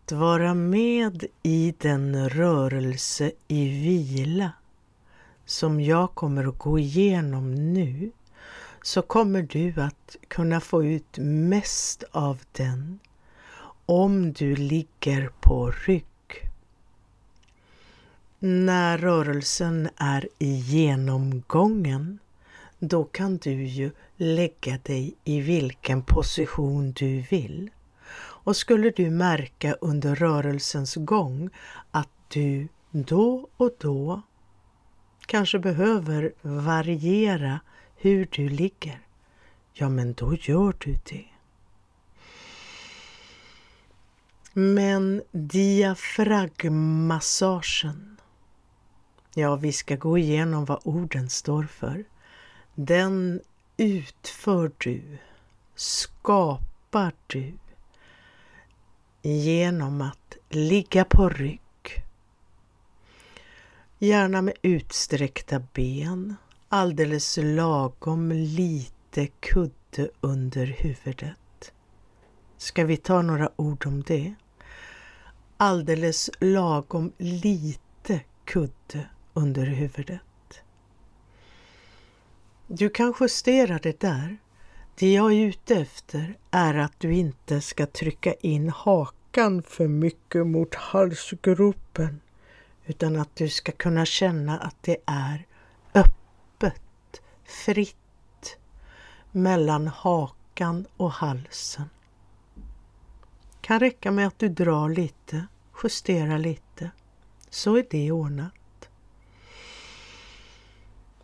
Att 0.06 0.12
vara 0.12 0.54
med 0.54 1.24
i 1.42 1.74
den 1.78 2.28
rörelse 2.28 3.32
i 3.48 3.68
vila 3.68 4.52
som 5.44 5.80
jag 5.80 6.14
kommer 6.14 6.48
att 6.48 6.58
gå 6.58 6.78
igenom 6.78 7.72
nu 7.74 8.10
så 8.82 9.02
kommer 9.02 9.42
du 9.42 9.80
att 9.82 10.16
kunna 10.28 10.60
få 10.60 10.84
ut 10.84 11.18
mest 11.18 12.04
av 12.10 12.38
den 12.52 12.98
om 13.86 14.32
du 14.32 14.56
ligger 14.56 15.30
på 15.40 15.70
rygg. 15.70 16.50
När 18.38 18.98
rörelsen 18.98 19.88
är 19.96 20.28
i 20.38 20.54
genomgången 20.54 22.18
då 22.78 23.04
kan 23.04 23.36
du 23.36 23.64
ju 23.66 23.90
lägga 24.16 24.78
dig 24.82 25.14
i 25.24 25.40
vilken 25.40 26.02
position 26.02 26.92
du 26.92 27.20
vill. 27.30 27.70
Och 28.46 28.56
skulle 28.56 28.90
du 28.90 29.10
märka 29.10 29.76
under 29.80 30.14
rörelsens 30.14 30.94
gång 30.94 31.50
att 31.90 32.08
du 32.28 32.68
då 32.90 33.48
och 33.56 33.70
då 33.78 34.22
kanske 35.26 35.58
behöver 35.58 36.32
variera 36.42 37.60
hur 37.96 38.28
du 38.30 38.48
ligger, 38.48 39.00
ja 39.72 39.88
men 39.88 40.12
då 40.12 40.34
gör 40.34 40.76
du 40.78 40.92
det. 40.92 41.26
Men 44.52 45.22
diafragmassagen, 45.32 48.16
ja 49.34 49.56
vi 49.56 49.72
ska 49.72 49.96
gå 49.96 50.18
igenom 50.18 50.64
vad 50.64 50.80
orden 50.84 51.30
står 51.30 51.62
för. 51.62 52.04
Den 52.74 53.40
utför 53.76 54.72
du, 54.78 55.18
skapar 55.74 57.12
du 57.26 57.52
genom 59.26 60.00
att 60.00 60.36
ligga 60.48 61.04
på 61.04 61.28
rygg. 61.28 61.60
Gärna 63.98 64.42
med 64.42 64.54
utsträckta 64.62 65.62
ben, 65.74 66.36
alldeles 66.68 67.38
lagom 67.42 68.32
lite 68.32 69.26
kudde 69.26 70.10
under 70.20 70.66
huvudet. 70.66 71.72
Ska 72.56 72.84
vi 72.84 72.96
ta 72.96 73.22
några 73.22 73.50
ord 73.56 73.86
om 73.86 74.02
det? 74.02 74.34
Alldeles 75.56 76.30
lagom 76.40 77.12
lite 77.18 78.20
kudde 78.44 79.08
under 79.34 79.66
huvudet. 79.66 80.20
Du 82.66 82.88
kan 82.88 83.14
justera 83.20 83.78
det 83.78 84.00
där. 84.00 84.36
Det 84.98 85.12
jag 85.12 85.32
är 85.32 85.46
ute 85.46 85.76
efter 85.76 86.38
är 86.50 86.74
att 86.74 87.00
du 87.00 87.14
inte 87.14 87.60
ska 87.60 87.86
trycka 87.86 88.32
in 88.32 88.68
hakan 88.68 89.15
för 89.62 89.88
mycket 89.88 90.46
mot 90.46 90.74
halsgropen 90.74 92.20
utan 92.86 93.16
att 93.16 93.36
du 93.36 93.48
ska 93.48 93.72
kunna 93.72 94.06
känna 94.06 94.58
att 94.58 94.76
det 94.80 94.96
är 95.06 95.46
öppet, 95.94 97.22
fritt 97.44 98.58
mellan 99.30 99.88
hakan 99.88 100.86
och 100.96 101.12
halsen. 101.12 101.88
Kan 103.60 103.80
räcka 103.80 104.10
med 104.10 104.26
att 104.26 104.38
du 104.38 104.48
drar 104.48 104.88
lite, 104.88 105.46
justerar 105.82 106.38
lite, 106.38 106.90
så 107.50 107.76
är 107.76 107.86
det 107.90 108.12
ordnat. 108.12 108.88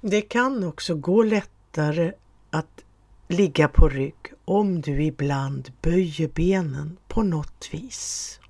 Det 0.01 0.21
kan 0.21 0.65
också 0.65 0.95
gå 0.95 1.23
lättare 1.23 2.13
att 2.51 2.82
ligga 3.33 3.69
på 3.69 3.89
rygg 3.89 4.33
om 4.45 4.81
du 4.81 5.03
ibland 5.03 5.73
böjer 5.83 6.29
benen 6.29 6.97
på 7.09 7.23
något 7.23 7.69
vis. 7.73 8.41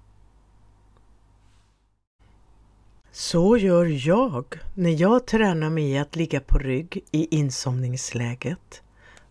Så 3.11 3.57
gör 3.57 4.07
jag 4.09 4.59
när 4.75 5.01
jag 5.01 5.27
tränar 5.27 5.71
mig 5.71 5.90
i 5.90 5.99
att 5.99 6.16
ligga 6.16 6.40
på 6.40 6.59
rygg 6.59 7.05
i 7.11 7.37
insomningsläget. 7.37 8.83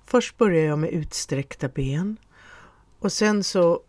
Först 0.05 0.37
börjar 0.37 0.65
jag 0.65 0.79
med 0.79 0.89
utsträckta 0.89 1.67
ben 1.67 2.17
och 2.99 3.11
sen 3.11 3.43
så 3.43 3.79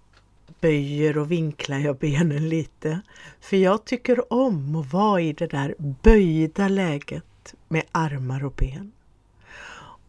böjer 0.61 1.19
och 1.19 1.31
vinklar 1.31 1.79
jag 1.79 1.97
benen 1.97 2.49
lite. 2.49 3.01
För 3.41 3.57
jag 3.57 3.85
tycker 3.85 4.33
om 4.33 4.77
att 4.77 4.93
vara 4.93 5.21
i 5.21 5.33
det 5.33 5.47
där 5.47 5.75
böjda 5.79 6.69
läget 6.69 7.55
med 7.69 7.83
armar 7.93 8.45
och 8.45 8.55
ben. 8.57 8.93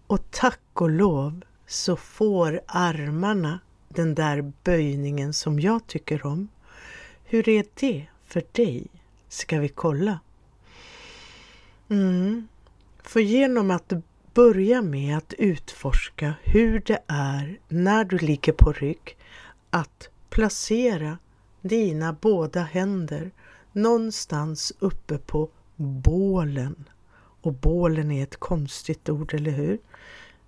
Och 0.08 0.32
tack 0.32 0.60
och 0.74 0.90
lov 0.90 1.42
så 1.68 1.96
får 1.96 2.62
armarna 2.66 3.60
den 3.90 4.16
där 4.16 4.54
böjningen 4.64 5.34
som 5.34 5.60
jag 5.60 5.88
tycker 5.88 6.26
om. 6.26 6.48
Hur 7.24 7.50
är 7.50 7.66
det 7.74 8.06
för 8.26 8.44
dig? 8.52 8.88
Ska 9.30 9.60
vi 9.60 9.70
kolla? 9.70 10.20
Mm. 11.90 12.48
För 13.04 13.20
genom 13.20 13.72
att 13.72 13.94
börja 14.34 14.82
med 14.82 15.18
att 15.18 15.34
utforska 15.34 16.34
hur 16.44 16.80
det 16.80 17.00
är 17.08 17.60
när 17.68 18.06
du 18.06 18.18
ligger 18.18 18.54
på 18.54 18.72
rygg 18.72 19.18
att 19.70 20.10
placera 20.30 21.18
dina 21.62 22.14
båda 22.14 22.62
händer 22.62 23.32
någonstans 23.72 24.74
uppe 24.80 25.18
på 25.18 25.50
bålen 25.76 26.90
och 27.44 27.54
bålen 27.54 28.12
är 28.12 28.24
ett 28.24 28.40
konstigt 28.40 29.10
ord, 29.10 29.34
eller 29.34 29.52
hur? 29.52 29.80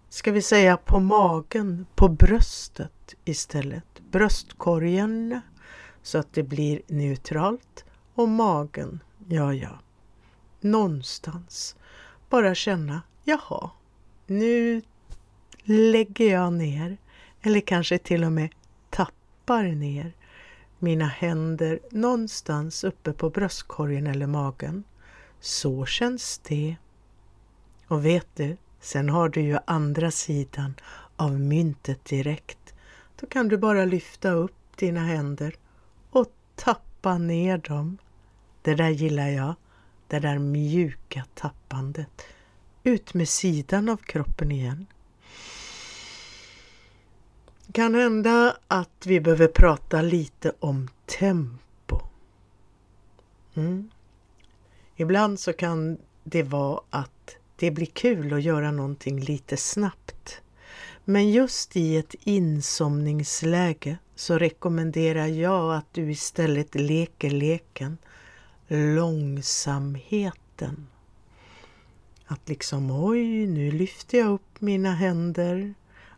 Ska 0.10 0.31
vi 0.31 0.41
säga 0.41 0.77
på 0.77 0.99
magen, 0.99 1.86
på 1.95 2.08
bröstet 2.08 3.15
istället. 3.25 4.01
Bröstkorgen 4.12 5.41
så 6.01 6.17
att 6.17 6.34
det 6.34 6.43
blir 6.43 6.81
neutralt 6.88 7.86
och 8.13 8.29
magen, 8.29 8.99
ja 9.27 9.53
ja. 9.53 9.79
Någonstans. 10.62 11.75
Bara 12.29 12.55
känna, 12.55 13.01
jaha, 13.23 13.71
nu 14.27 14.81
lägger 15.63 16.31
jag 16.31 16.53
ner 16.53 16.97
eller 17.41 17.60
kanske 17.60 17.97
till 17.97 18.23
och 18.23 18.31
med 18.31 18.49
tappar 18.89 19.63
ner 19.63 20.13
mina 20.79 21.05
händer 21.05 21.79
någonstans 21.91 22.84
uppe 22.84 23.13
på 23.13 23.29
bröstkorgen 23.29 24.08
eller 24.08 24.27
magen. 24.27 24.84
Så 25.39 25.86
känns 25.86 26.38
det. 26.38 26.75
Och 27.88 28.06
vet 28.06 28.28
du, 28.36 28.58
sen 28.80 29.10
har 29.10 29.30
du 29.30 29.41
ju 29.41 29.58
andra 29.65 30.12
sidan 30.12 30.74
av 31.15 31.39
myntet 31.39 32.06
direkt. 32.06 32.74
Då 33.19 33.28
kan 33.28 33.48
du 33.48 33.58
bara 33.58 33.86
lyfta 33.86 34.30
upp 34.32 34.78
dina 34.78 35.00
händer 35.00 35.56
och 36.10 36.28
tappa 36.56 37.17
ner 37.17 37.58
dem. 37.58 37.98
Det 38.62 38.76
där 38.76 38.89
gillar 38.89 39.28
jag, 39.28 39.56
det 40.08 40.19
där 40.19 40.39
mjuka 40.39 41.26
tappandet. 41.34 42.21
Ut 42.84 43.13
med 43.13 43.30
sidan 43.30 43.89
av 43.89 43.98
kroppen 43.98 44.52
igen. 44.52 44.86
Kan 47.71 47.95
hända 47.95 48.58
att 48.67 49.06
vi 49.06 49.19
behöver 49.21 49.48
prata 49.48 50.02
lite 50.02 50.52
om 50.60 50.88
tempo. 51.19 52.02
Mm. 53.54 53.89
Ibland 54.95 55.39
så 55.39 55.54
kan 55.54 55.98
det 56.24 56.43
vara 56.43 56.82
att 56.89 57.12
det 57.56 57.72
blir 57.72 57.86
kul 57.86 58.34
att 58.34 58.44
göra 58.44 58.72
någonting 58.72 59.20
lite 59.20 59.58
snabbt. 59.58 60.41
Men 61.06 61.32
just 61.32 61.76
i 61.76 61.98
ett 61.98 62.15
insomningsläge 62.24 63.98
så 64.15 64.38
rekommenderar 64.38 65.26
jag 65.26 65.76
att 65.76 65.94
du 65.94 66.12
istället 66.12 66.76
leker 66.76 67.30
leken 67.30 67.98
långsamheten. 68.68 70.88
Att 72.26 72.50
liksom 72.50 72.91
oj, 72.91 73.48
nu 73.48 73.72
lyfter 73.72 74.18
jag 74.18 74.32
upp 74.32 74.62
mina 74.62 74.94
händer. 74.94 75.74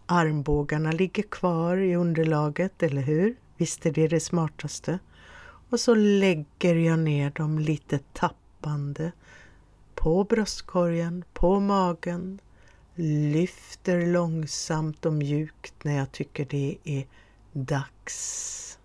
Armbågarna 0.06 0.92
ligger 0.92 1.24
kvar 1.24 1.78
i 1.78 1.96
underlaget, 1.96 2.84
eller 2.84 3.02
hur? 3.02 3.36
Visst 3.58 3.86
är 3.86 3.92
det 3.92 4.08
det 4.08 4.20
smartaste? 4.20 5.00
Och 5.70 5.80
så 5.80 5.96
lägger 5.96 6.76
jag 6.76 7.00
ner 7.00 7.30
dem 7.30 7.60
lite 7.60 8.00
tappande 8.14 9.12
på 9.98 10.24
bröstkorgen, 10.24 11.24
på 11.34 11.60
magen, 11.60 12.40
lyfter 12.96 14.06
långsamt 14.06 15.06
och 15.06 15.14
mjukt 15.14 15.84
när 15.84 15.98
jag 15.98 16.12
tycker 16.12 16.46
det 16.46 16.78
är 16.84 17.08
dags 17.54 18.80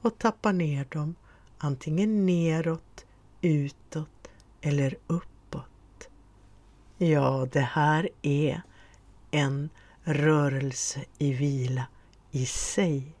och 0.00 0.18
tappar 0.18 0.52
ner 0.52 0.84
dem 0.90 1.14
antingen 1.58 2.26
neråt, 2.26 3.06
utåt 3.40 4.28
eller 4.60 4.96
uppåt. 5.06 6.08
Ja, 6.98 7.48
det 7.52 7.60
här 7.60 8.08
är 8.22 8.62
en 9.30 9.70
rörelse 10.02 11.04
i 11.18 11.32
vila 11.32 11.86
i 12.30 12.46
sig. 12.46 13.14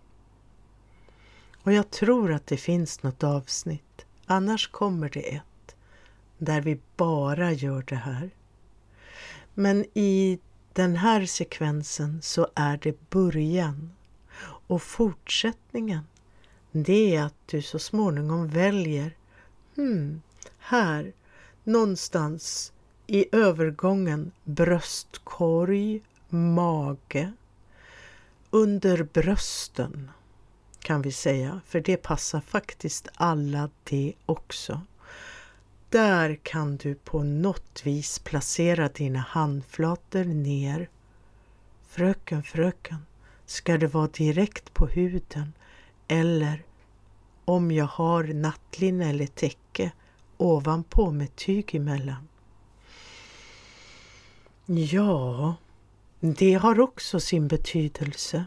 Och 1.62 1.72
jag 1.72 1.90
tror 1.90 2.32
att 2.32 2.46
det 2.46 2.56
finns 2.56 3.02
något 3.02 3.24
avsnitt, 3.24 4.06
annars 4.26 4.70
kommer 4.70 5.08
det 5.08 5.34
ett 5.34 5.42
där 6.40 6.60
vi 6.60 6.80
bara 6.96 7.52
gör 7.52 7.84
det 7.86 7.96
här. 7.96 8.30
Men 9.54 9.84
i 9.94 10.38
den 10.72 10.96
här 10.96 11.26
sekvensen 11.26 12.22
så 12.22 12.48
är 12.54 12.76
det 12.76 13.10
början 13.10 13.90
och 14.42 14.82
fortsättningen 14.82 16.04
det 16.72 17.16
är 17.16 17.22
att 17.22 17.34
du 17.46 17.62
så 17.62 17.78
småningom 17.78 18.48
väljer, 18.48 19.16
hmm, 19.76 20.22
här 20.58 21.12
någonstans 21.64 22.72
i 23.06 23.26
övergången 23.32 24.32
bröstkorg, 24.44 26.02
mage, 26.28 27.32
under 28.50 29.02
brösten 29.02 30.10
kan 30.78 31.02
vi 31.02 31.12
säga, 31.12 31.60
för 31.66 31.80
det 31.80 31.96
passar 31.96 32.40
faktiskt 32.40 33.08
alla 33.14 33.70
det 33.84 34.12
också. 34.26 34.80
Där 35.90 36.34
kan 36.42 36.76
du 36.76 36.94
på 36.94 37.22
något 37.22 37.82
vis 37.84 38.18
placera 38.18 38.88
dina 38.88 39.18
handflator 39.18 40.24
ner. 40.24 40.88
Fröken, 41.88 42.42
fröken, 42.42 43.06
ska 43.46 43.78
det 43.78 43.86
vara 43.86 44.06
direkt 44.06 44.74
på 44.74 44.86
huden 44.86 45.52
eller 46.08 46.62
om 47.44 47.70
jag 47.70 47.86
har 47.86 48.24
nattlinne 48.24 49.10
eller 49.10 49.26
täcke 49.26 49.92
ovanpå 50.36 51.10
med 51.10 51.36
tyg 51.36 51.74
emellan? 51.74 52.28
Ja, 54.66 55.54
det 56.20 56.54
har 56.54 56.80
också 56.80 57.20
sin 57.20 57.48
betydelse. 57.48 58.44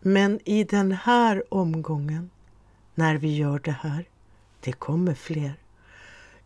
Men 0.00 0.40
i 0.44 0.64
den 0.64 0.92
här 0.92 1.54
omgången, 1.54 2.30
när 2.94 3.16
vi 3.16 3.36
gör 3.36 3.58
det 3.58 3.76
här, 3.82 4.08
det 4.60 4.72
kommer 4.72 5.14
fler. 5.14 5.63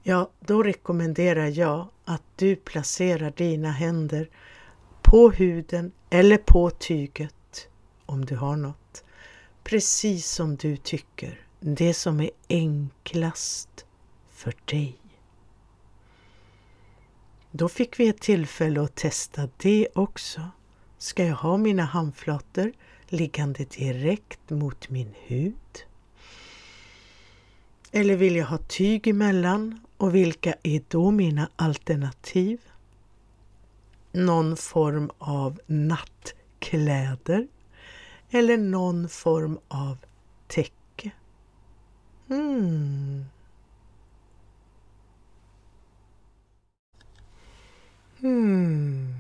Ja, 0.03 0.31
då 0.41 0.63
rekommenderar 0.63 1.47
jag 1.47 1.89
att 2.05 2.23
du 2.37 2.57
placerar 2.57 3.33
dina 3.37 3.71
händer 3.71 4.31
på 5.03 5.31
huden 5.31 5.93
eller 6.11 6.37
på 6.37 6.71
tyget 6.71 7.69
om 8.07 8.25
du 8.25 8.37
har 8.37 8.57
något. 8.57 9.05
Precis 9.65 10.31
som 10.31 10.57
du 10.57 10.77
tycker. 10.77 11.41
Det 11.61 11.95
som 11.95 12.21
är 12.21 12.31
enklast 12.49 13.87
för 14.31 14.55
dig. 14.65 14.99
Då 17.51 17.69
fick 17.69 18.01
vi 18.01 18.09
ett 18.09 18.21
tillfälle 18.21 18.83
att 18.83 18.95
testa 18.95 19.49
det 19.57 19.89
också. 19.95 20.51
Ska 20.99 21.25
jag 21.25 21.37
ha 21.37 21.57
mina 21.57 21.85
handflator 21.85 22.73
liggande 23.09 23.65
direkt 23.65 24.51
mot 24.51 24.89
min 24.91 25.15
hud? 25.27 25.85
Eller 27.93 28.17
vill 28.17 28.37
jag 28.37 28.47
ha 28.47 28.59
tyg 28.59 29.07
emellan 29.07 29.81
och 29.99 30.15
vilka 30.15 30.55
är 30.63 30.83
då 30.89 31.11
mina 31.11 31.49
alternativ? 31.57 32.61
Någon 34.13 34.57
form 34.57 35.11
av 35.19 35.61
nattkläder 35.67 37.49
eller 38.31 38.57
någon 38.57 39.09
form 39.09 39.59
av 39.69 39.99
täcke? 40.47 41.11
Hmm. 42.27 43.25
Hmm. 48.21 49.15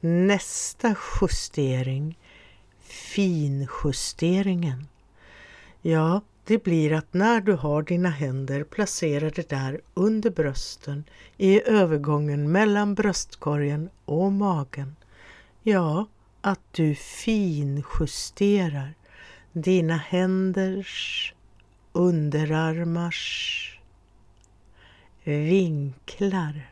Nästa 0.00 0.96
justering, 1.20 2.18
finjusteringen. 2.80 4.88
Ja, 5.82 6.20
det 6.48 6.64
blir 6.64 6.92
att 6.92 7.14
när 7.14 7.40
du 7.40 7.52
har 7.52 7.82
dina 7.82 8.08
händer 8.08 8.64
placerade 8.64 9.42
där 9.42 9.80
under 9.94 10.30
brösten 10.30 11.04
i 11.36 11.68
övergången 11.68 12.52
mellan 12.52 12.94
bröstkorgen 12.94 13.90
och 14.04 14.32
magen, 14.32 14.96
ja, 15.62 16.06
att 16.40 16.72
du 16.72 16.94
finjusterar 16.94 18.94
dina 19.52 19.96
händers, 19.96 21.34
underarmars 21.92 23.64
vinklar 25.24 26.70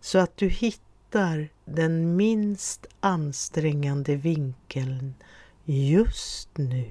så 0.00 0.18
att 0.18 0.36
du 0.36 0.48
hittar 0.48 1.48
den 1.64 2.16
minst 2.16 2.86
ansträngande 3.00 4.16
vinkeln 4.16 5.14
just 5.64 6.58
nu. 6.58 6.84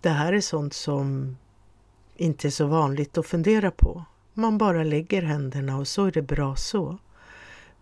Det 0.00 0.10
här 0.10 0.32
är 0.32 0.40
sånt 0.40 0.74
som 0.74 1.36
inte 2.16 2.48
är 2.48 2.50
så 2.50 2.66
vanligt 2.66 3.18
att 3.18 3.26
fundera 3.26 3.70
på. 3.70 4.04
Man 4.34 4.58
bara 4.58 4.84
lägger 4.84 5.22
händerna 5.22 5.76
och 5.76 5.88
så 5.88 6.04
är 6.04 6.12
det 6.12 6.22
bra 6.22 6.56
så. 6.56 6.98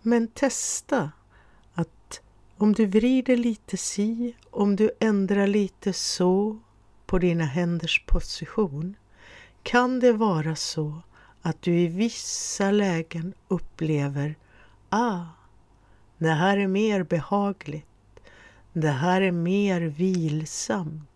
Men 0.03 0.29
testa 0.29 1.11
att 1.75 2.21
om 2.57 2.73
du 2.73 2.87
vrider 2.87 3.37
lite 3.37 3.77
si, 3.77 4.35
om 4.51 4.77
du 4.77 4.91
ändrar 5.01 5.47
lite 5.47 5.93
så 5.93 6.59
på 7.07 7.19
dina 7.19 7.45
händers 7.45 8.05
position 8.07 8.97
kan 9.63 10.01
det 10.01 10.13
vara 10.13 10.57
så 10.57 11.03
att 11.43 11.63
du 11.63 11.81
i 11.81 11.87
vissa 11.87 12.71
lägen 12.71 13.35
upplever 13.49 14.37
ah, 14.89 15.21
det 16.19 16.31
här 16.31 16.57
är 16.59 16.67
mer 16.67 17.03
behagligt. 17.03 17.87
Det 18.73 18.91
här 18.91 19.21
är 19.21 19.33
mer 19.33 19.81
vilsamt. 19.81 21.08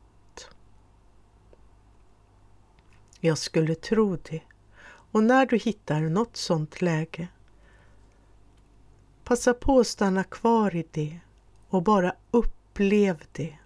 Jag 3.24 3.38
skulle 3.38 3.74
tro 3.74 4.16
det. 4.30 4.42
Och 4.84 5.24
när 5.24 5.46
du 5.46 5.58
hittar 5.58 6.00
något 6.00 6.36
sånt 6.36 6.82
läge, 6.82 7.28
passa 9.24 9.54
på 9.54 9.80
att 9.80 9.86
stanna 9.86 10.24
kvar 10.24 10.76
i 10.76 10.86
det 10.90 11.20
och 11.68 11.82
bara 11.82 12.14
upplev 12.30 13.24
det. 13.32 13.58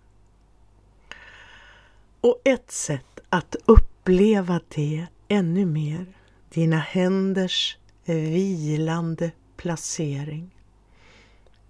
Och 2.20 2.40
ett 2.44 2.70
sätt 2.70 3.20
att 3.28 3.56
uppleva 3.64 4.60
det 4.68 5.06
ännu 5.28 5.66
mer, 5.66 6.06
dina 6.48 6.78
händers 6.78 7.78
vilande 8.04 9.30
placering. 9.56 10.50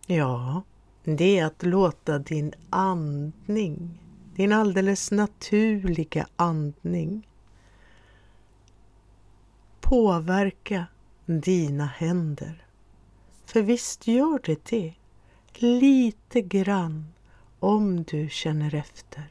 Ja, 0.07 0.62
det 1.05 1.38
är 1.38 1.46
att 1.46 1.62
låta 1.62 2.18
din 2.18 2.53
andning, 2.70 4.03
din 4.35 4.53
alldeles 4.53 5.11
naturliga 5.11 6.27
andning 6.37 7.27
påverka 9.88 10.87
dina 11.27 11.87
händer. 11.87 12.66
För 13.44 13.62
visst 13.62 14.07
gör 14.07 14.40
det 14.44 14.64
det. 14.64 14.94
Lite 15.55 16.40
grann 16.40 17.12
om 17.61 18.03
du 18.03 18.29
känner 18.29 18.75
efter. 18.75 19.25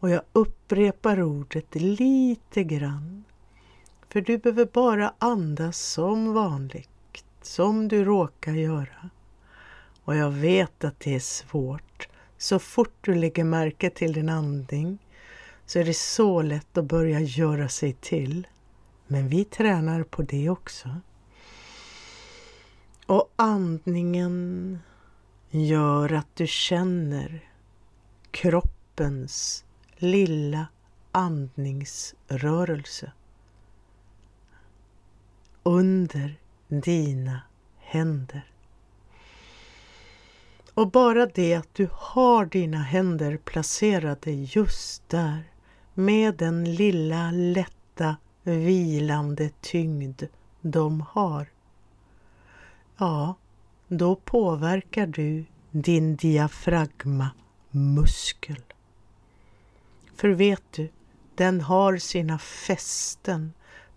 Och 0.00 0.10
jag 0.10 0.22
upprepar 0.32 1.22
ordet 1.22 1.74
lite 1.74 2.64
grann. 2.64 3.24
För 4.08 4.20
du 4.20 4.38
behöver 4.38 4.64
bara 4.64 5.14
andas 5.18 5.78
som 5.78 6.32
vanligt, 6.32 7.24
som 7.42 7.88
du 7.88 8.04
råkar 8.04 8.52
göra. 8.52 9.10
Och 10.04 10.16
jag 10.16 10.30
vet 10.30 10.84
att 10.84 11.00
det 11.00 11.14
är 11.14 11.20
svårt. 11.20 12.08
Så 12.38 12.58
fort 12.58 12.96
du 13.00 13.14
lägger 13.14 13.44
märke 13.44 13.90
till 13.90 14.12
din 14.12 14.28
andning 14.28 14.98
så 15.66 15.78
är 15.78 15.84
det 15.84 15.96
så 15.96 16.42
lätt 16.42 16.78
att 16.78 16.84
börja 16.84 17.20
göra 17.20 17.68
sig 17.68 17.92
till. 17.92 18.46
Men 19.12 19.28
vi 19.28 19.44
tränar 19.44 20.02
på 20.02 20.22
det 20.22 20.50
också. 20.50 20.88
Och 23.06 23.32
andningen 23.36 24.78
gör 25.50 26.12
att 26.12 26.36
du 26.36 26.46
känner 26.46 27.48
kroppens 28.30 29.64
lilla 29.96 30.66
andningsrörelse 31.10 33.12
under 35.62 36.38
dina 36.68 37.40
händer. 37.78 38.50
Och 40.74 40.90
bara 40.90 41.26
det 41.26 41.54
att 41.54 41.74
du 41.74 41.88
har 41.92 42.46
dina 42.46 42.82
händer 42.82 43.36
placerade 43.36 44.30
just 44.30 45.08
där 45.08 45.44
med 45.94 46.34
den 46.34 46.74
lilla 46.74 47.30
lätta 47.30 48.16
vilande 48.42 49.50
tyngd 49.60 50.22
de 50.60 51.00
har. 51.00 51.46
Ja, 52.96 53.34
då 53.88 54.16
påverkar 54.16 55.06
du 55.06 55.44
din 55.70 56.16
diafragmamuskel. 56.16 58.62
För 60.16 60.28
vet 60.28 60.62
du, 60.70 60.88
den 61.34 61.60
har 61.60 61.96
sina 61.96 62.38
fästen 62.38 63.52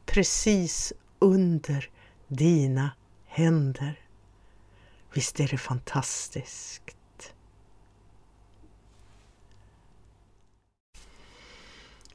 precis 0.05 0.93
under 1.19 1.89
dina 2.27 2.91
händer. 3.25 3.99
Visst 5.13 5.39
är 5.39 5.47
det 5.47 5.57
fantastiskt? 5.57 6.81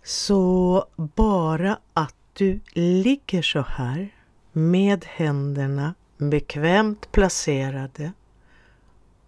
Så 0.03 0.87
bara 0.97 1.79
att 1.95 2.15
du 2.41 2.61
ligger 2.73 3.43
så 3.43 3.61
här 3.61 4.15
med 4.53 5.05
händerna 5.05 5.95
bekvämt 6.19 7.13
placerade 7.13 8.13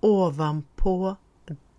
ovanpå 0.01 1.17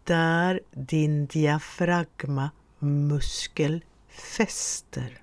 där 0.04 0.60
din 0.72 1.26
diafragmamuskel 1.26 3.84
fäster 4.10 5.22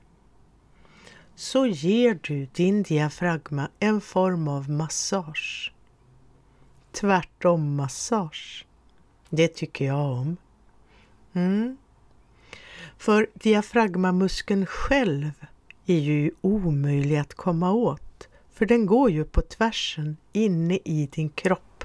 så 1.34 1.66
ger 1.66 2.18
du 2.22 2.46
din 2.46 2.82
diafragma 2.82 3.68
en 3.78 4.00
form 4.00 4.48
av 4.48 4.70
massage. 4.70 5.72
Tvärtom 6.92 7.76
massage. 7.76 8.66
Det 9.28 9.48
tycker 9.48 9.84
jag 9.84 10.12
om. 10.12 10.36
Mm. 11.32 11.76
För 12.98 13.26
diafragmamuskeln 13.34 14.66
själv 14.66 15.32
är 15.90 16.00
ju 16.00 16.30
omöjlig 16.40 17.16
att 17.16 17.34
komma 17.34 17.72
åt, 17.72 18.28
för 18.52 18.66
den 18.66 18.86
går 18.86 19.10
ju 19.10 19.24
på 19.24 19.42
tvärsen 19.42 20.16
inne 20.32 20.78
i 20.84 21.08
din 21.12 21.28
kropp. 21.28 21.84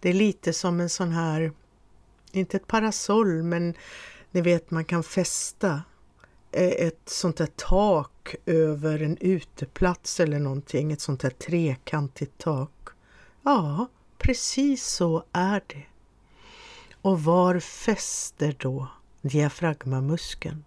Det 0.00 0.08
är 0.08 0.14
lite 0.14 0.52
som 0.52 0.80
en 0.80 0.88
sån 0.88 1.12
här, 1.12 1.52
inte 2.32 2.56
ett 2.56 2.66
parasoll, 2.66 3.42
men 3.42 3.74
ni 4.30 4.40
vet 4.40 4.70
man 4.70 4.84
kan 4.84 5.02
fästa 5.02 5.82
eh, 6.52 6.86
ett 6.86 7.02
sånt 7.08 7.36
där 7.36 7.48
tak 7.56 8.34
över 8.46 9.02
en 9.02 9.16
uteplats 9.20 10.20
eller 10.20 10.38
någonting, 10.38 10.92
ett 10.92 11.00
sånt 11.00 11.20
där 11.20 11.30
trekantigt 11.30 12.38
tak. 12.38 12.88
Ja, 13.42 13.86
precis 14.18 14.86
så 14.86 15.24
är 15.32 15.62
det. 15.66 15.84
Och 17.02 17.24
var 17.24 17.60
fäster 17.60 18.56
då 18.58 18.88
diafragmamuskeln? 19.22 20.64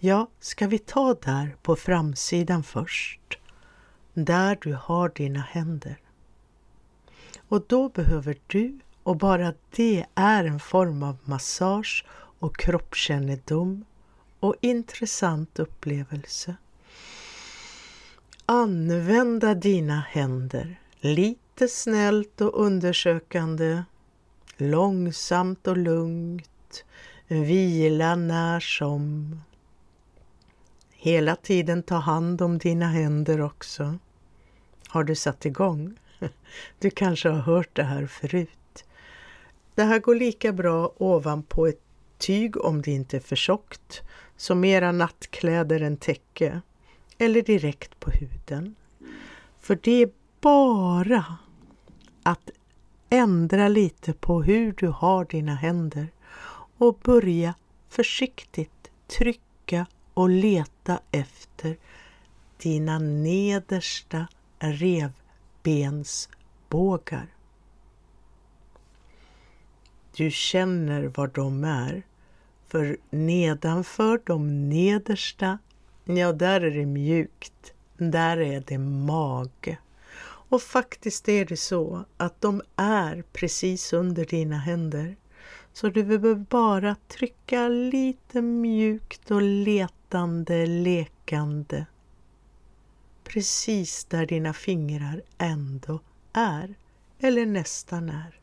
Ja, 0.00 0.28
ska 0.40 0.66
vi 0.66 0.78
ta 0.78 1.14
där 1.14 1.56
på 1.62 1.76
framsidan 1.76 2.62
först, 2.62 3.38
där 4.14 4.58
du 4.62 4.74
har 4.74 5.08
dina 5.08 5.40
händer. 5.40 5.98
Och 7.48 7.64
då 7.66 7.88
behöver 7.88 8.38
du, 8.46 8.78
och 9.02 9.16
bara 9.16 9.54
det 9.70 10.06
är 10.14 10.44
en 10.44 10.60
form 10.60 11.02
av 11.02 11.16
massage 11.24 12.04
och 12.38 12.56
kroppskännedom 12.56 13.84
och 14.40 14.54
intressant 14.60 15.58
upplevelse. 15.58 16.56
Använda 18.46 19.54
dina 19.54 20.00
händer 20.00 20.80
lite 21.00 21.68
snällt 21.68 22.40
och 22.40 22.64
undersökande, 22.64 23.82
långsamt 24.56 25.66
och 25.66 25.76
lugnt, 25.76 26.84
vila 27.28 28.14
när 28.14 28.60
som. 28.60 29.40
Hela 31.00 31.36
tiden 31.36 31.82
ta 31.82 31.94
hand 31.94 32.42
om 32.42 32.58
dina 32.58 32.86
händer 32.86 33.40
också. 33.40 33.98
Har 34.88 35.04
du 35.04 35.14
satt 35.14 35.46
igång? 35.46 35.94
Du 36.78 36.90
kanske 36.90 37.28
har 37.28 37.40
hört 37.40 37.76
det 37.76 37.82
här 37.82 38.06
förut. 38.06 38.84
Det 39.74 39.82
här 39.82 39.98
går 39.98 40.14
lika 40.14 40.52
bra 40.52 40.92
ovanpå 40.96 41.66
ett 41.66 41.80
tyg 42.18 42.56
om 42.56 42.82
det 42.82 42.90
inte 42.90 43.16
är 43.16 43.20
för 43.20 43.36
tjockt, 43.36 44.02
som 44.36 44.60
mera 44.60 44.92
nattkläder 44.92 45.80
än 45.80 45.96
täcke, 45.96 46.60
eller 47.18 47.42
direkt 47.42 48.00
på 48.00 48.10
huden. 48.10 48.74
För 49.60 49.78
det 49.82 50.02
är 50.02 50.10
bara 50.40 51.24
att 52.22 52.50
ändra 53.10 53.68
lite 53.68 54.12
på 54.12 54.42
hur 54.42 54.72
du 54.72 54.88
har 54.88 55.24
dina 55.24 55.54
händer 55.54 56.08
och 56.78 56.98
börja 57.02 57.54
försiktigt 57.88 58.90
trycka 59.06 59.47
och 60.18 60.30
leta 60.30 61.00
efter 61.10 61.76
dina 62.56 62.98
nedersta 62.98 64.26
revbensbågar. 64.58 67.26
Du 70.16 70.30
känner 70.30 71.02
var 71.02 71.26
de 71.26 71.64
är, 71.64 72.02
för 72.68 72.96
nedanför 73.10 74.20
de 74.24 74.68
nedersta, 74.68 75.58
ja 76.04 76.32
där 76.32 76.60
är 76.60 76.70
det 76.70 76.86
mjukt, 76.86 77.72
där 77.96 78.36
är 78.36 78.62
det 78.66 78.78
mage. 78.78 79.78
Och 80.22 80.62
faktiskt 80.62 81.28
är 81.28 81.44
det 81.44 81.56
så 81.56 82.04
att 82.16 82.40
de 82.40 82.62
är 82.76 83.24
precis 83.32 83.92
under 83.92 84.24
dina 84.24 84.58
händer. 84.58 85.16
Så 85.72 85.88
du 85.88 86.04
behöver 86.04 86.34
bara 86.34 86.96
trycka 87.08 87.68
lite 87.68 88.42
mjukt 88.42 89.30
och 89.30 89.42
letande, 89.42 90.66
lekande. 90.66 91.86
Precis 93.24 94.04
där 94.04 94.26
dina 94.26 94.52
fingrar 94.52 95.22
ändå 95.38 96.00
är, 96.32 96.74
eller 97.20 97.46
nästan 97.46 98.08
är. 98.08 98.40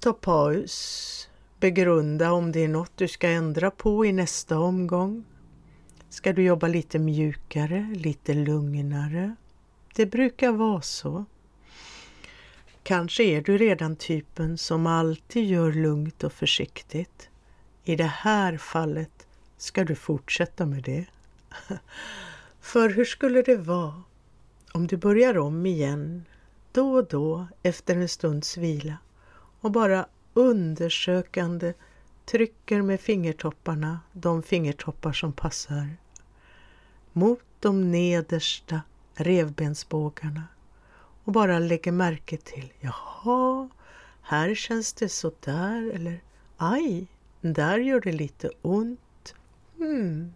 Ta 0.00 0.12
paus. 0.12 1.28
Begrunda 1.60 2.32
om 2.32 2.52
det 2.52 2.60
är 2.60 2.68
något 2.68 2.96
du 2.96 3.08
ska 3.08 3.28
ändra 3.28 3.70
på 3.70 4.06
i 4.06 4.12
nästa 4.12 4.58
omgång. 4.58 5.24
Ska 6.08 6.32
du 6.32 6.42
jobba 6.42 6.68
lite 6.68 6.98
mjukare, 6.98 7.94
lite 7.94 8.34
lugnare? 8.34 9.36
Det 9.94 10.06
brukar 10.06 10.52
vara 10.52 10.82
så. 10.82 11.24
Kanske 12.82 13.22
är 13.22 13.40
du 13.40 13.58
redan 13.58 13.96
typen 13.96 14.58
som 14.58 14.86
alltid 14.86 15.44
gör 15.44 15.72
lugnt 15.72 16.24
och 16.24 16.32
försiktigt. 16.32 17.28
I 17.84 17.96
det 17.96 18.04
här 18.04 18.56
fallet 18.56 19.26
ska 19.56 19.84
du 19.84 19.94
fortsätta 19.94 20.66
med 20.66 20.82
det. 20.82 21.06
För 22.60 22.88
hur 22.88 23.04
skulle 23.04 23.42
det 23.42 23.56
vara 23.56 24.02
om 24.72 24.86
du 24.86 24.96
börjar 24.96 25.38
om 25.38 25.66
igen 25.66 26.24
då 26.72 26.94
och 26.94 27.08
då 27.08 27.46
efter 27.62 27.96
en 27.96 28.08
stunds 28.08 28.56
vila 28.56 28.96
och 29.60 29.70
bara 29.70 30.06
undersökande 30.34 31.74
trycker 32.24 32.82
med 32.82 33.00
fingertopparna, 33.00 34.00
de 34.12 34.42
fingertoppar 34.42 35.12
som 35.12 35.32
passar, 35.32 35.96
mot 37.12 37.44
de 37.60 37.90
nedersta 37.90 38.80
revbensbågarna 39.14 40.42
och 41.24 41.32
bara 41.32 41.58
lägger 41.58 41.92
märke 41.92 42.36
till, 42.36 42.72
jaha, 42.80 43.68
här 44.22 44.54
känns 44.54 44.92
det 44.92 45.08
så 45.08 45.32
där 45.40 45.90
eller 45.90 46.20
aj, 46.56 47.06
där 47.40 47.78
gör 47.78 48.00
det 48.00 48.12
lite 48.12 48.50
ont. 48.62 49.34
Hmm. 49.76 50.32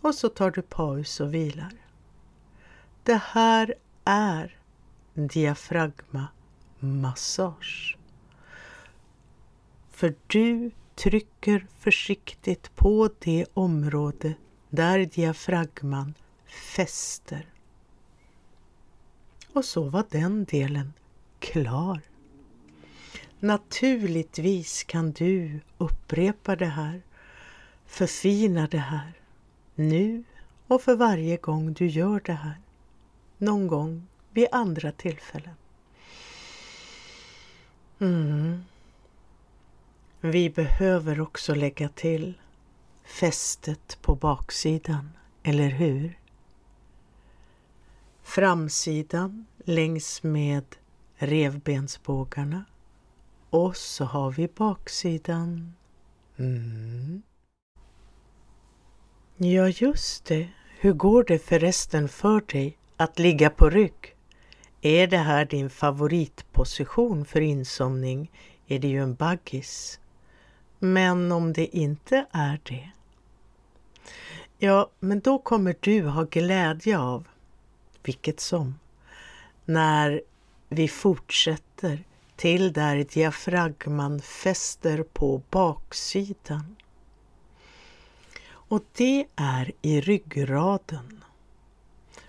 Och 0.00 0.14
så 0.14 0.28
tar 0.28 0.50
du 0.50 0.62
paus 0.62 1.20
och 1.20 1.34
vilar. 1.34 1.72
Det 3.02 3.20
här 3.24 3.74
är 4.04 4.58
diafragmamassage. 5.14 7.98
För 9.90 10.14
du 10.26 10.70
trycker 10.94 11.66
försiktigt 11.78 12.76
på 12.76 13.10
det 13.18 13.46
område 13.54 14.34
där 14.70 15.06
diafragman 15.06 16.14
fäster. 16.46 17.46
Och 19.52 19.64
så 19.64 19.82
var 19.82 20.04
den 20.10 20.44
delen 20.44 20.92
klar. 21.38 22.00
Naturligtvis 23.40 24.84
kan 24.84 25.12
du 25.12 25.60
upprepa 25.78 26.56
det 26.56 26.66
här, 26.66 27.02
förfina 27.86 28.66
det 28.66 28.78
här, 28.78 29.12
nu 29.74 30.24
och 30.66 30.82
för 30.82 30.96
varje 30.96 31.36
gång 31.36 31.72
du 31.72 31.86
gör 31.86 32.20
det 32.24 32.32
här. 32.32 32.60
Någon 33.38 33.66
gång 33.66 34.06
vid 34.30 34.46
andra 34.52 34.92
tillfällen. 34.92 35.54
Mm. 37.98 38.64
Vi 40.20 40.50
behöver 40.50 41.20
också 41.20 41.54
lägga 41.54 41.88
till 41.88 42.34
fästet 43.04 43.98
på 44.02 44.14
baksidan, 44.14 45.10
eller 45.42 45.68
hur? 45.68 46.18
Framsidan 48.22 49.46
längs 49.64 50.22
med 50.22 50.64
revbensbågarna 51.16 52.64
och 53.50 53.76
så 53.76 54.04
har 54.04 54.30
vi 54.30 54.48
baksidan. 54.48 55.74
Mm. 56.36 57.22
Ja, 59.36 59.68
just 59.68 60.24
det. 60.24 60.48
Hur 60.78 60.92
går 60.92 61.24
det 61.24 61.38
förresten 61.38 62.08
för 62.08 62.40
dig 62.40 62.78
att 62.96 63.18
ligga 63.18 63.50
på 63.50 63.70
rygg? 63.70 64.16
Är 64.80 65.06
det 65.06 65.18
här 65.18 65.44
din 65.44 65.70
favoritposition 65.70 67.24
för 67.24 67.40
insomning 67.40 68.30
är 68.66 68.78
det 68.78 68.88
ju 68.88 69.02
en 69.02 69.14
baggis. 69.14 70.00
Men 70.78 71.32
om 71.32 71.52
det 71.52 71.76
inte 71.76 72.26
är 72.30 72.60
det? 72.62 72.90
Ja, 74.58 74.90
men 75.00 75.20
då 75.20 75.38
kommer 75.38 75.76
du 75.80 76.02
ha 76.02 76.22
glädje 76.22 76.98
av, 76.98 77.28
vilket 78.02 78.40
som, 78.40 78.78
när 79.64 80.22
vi 80.68 80.88
fortsätter 80.88 82.04
till 82.36 82.72
där 82.72 83.04
diafragman 83.14 84.20
fäster 84.20 85.02
på 85.02 85.42
baksidan. 85.50 86.76
Och 88.44 88.82
det 88.92 89.26
är 89.36 89.72
i 89.82 90.00
ryggraden. 90.00 91.24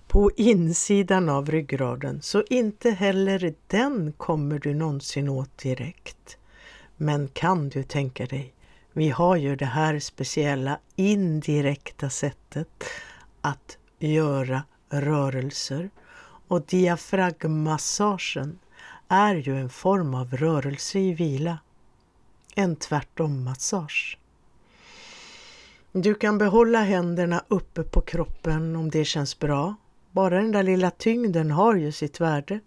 På 0.07 0.31
insidan 0.35 1.29
av 1.29 1.51
ryggraden, 1.51 2.21
så 2.21 2.43
inte 2.49 2.91
heller 2.91 3.53
den 3.67 4.13
kommer 4.17 4.59
du 4.59 4.73
någonsin 4.73 5.29
åt 5.29 5.57
direkt. 5.57 6.37
Men 6.97 7.27
kan 7.27 7.69
du 7.69 7.83
tänka 7.83 8.25
dig, 8.25 8.53
vi 8.93 9.09
har 9.09 9.35
ju 9.35 9.55
det 9.55 9.65
här 9.65 9.99
speciella 9.99 10.79
indirekta 10.95 12.09
sättet 12.09 12.83
att 13.41 13.77
göra 13.99 14.63
rörelser 15.01 15.89
och 16.47 16.61
diafragmassagen 16.61 18.59
är 19.07 19.35
ju 19.35 19.59
en 19.59 19.69
form 19.69 20.15
av 20.15 20.37
rörelse 20.37 20.99
i 20.99 21.13
vila. 21.13 21.59
En 22.55 22.75
tvärtom-massage. 22.75 24.17
Du 25.91 26.15
kan 26.15 26.37
behålla 26.37 26.79
händerna 26.79 27.43
uppe 27.47 27.83
på 27.83 28.01
kroppen 28.01 28.75
om 28.75 28.89
det 28.89 29.05
känns 29.05 29.39
bra. 29.39 29.75
Bara 30.11 30.37
den 30.37 30.51
där 30.51 30.63
lilla 30.63 30.91
tyngden 30.91 31.51
har 31.51 31.75
ju 31.75 31.91
sitt 31.91 32.21
värde. 32.21 32.59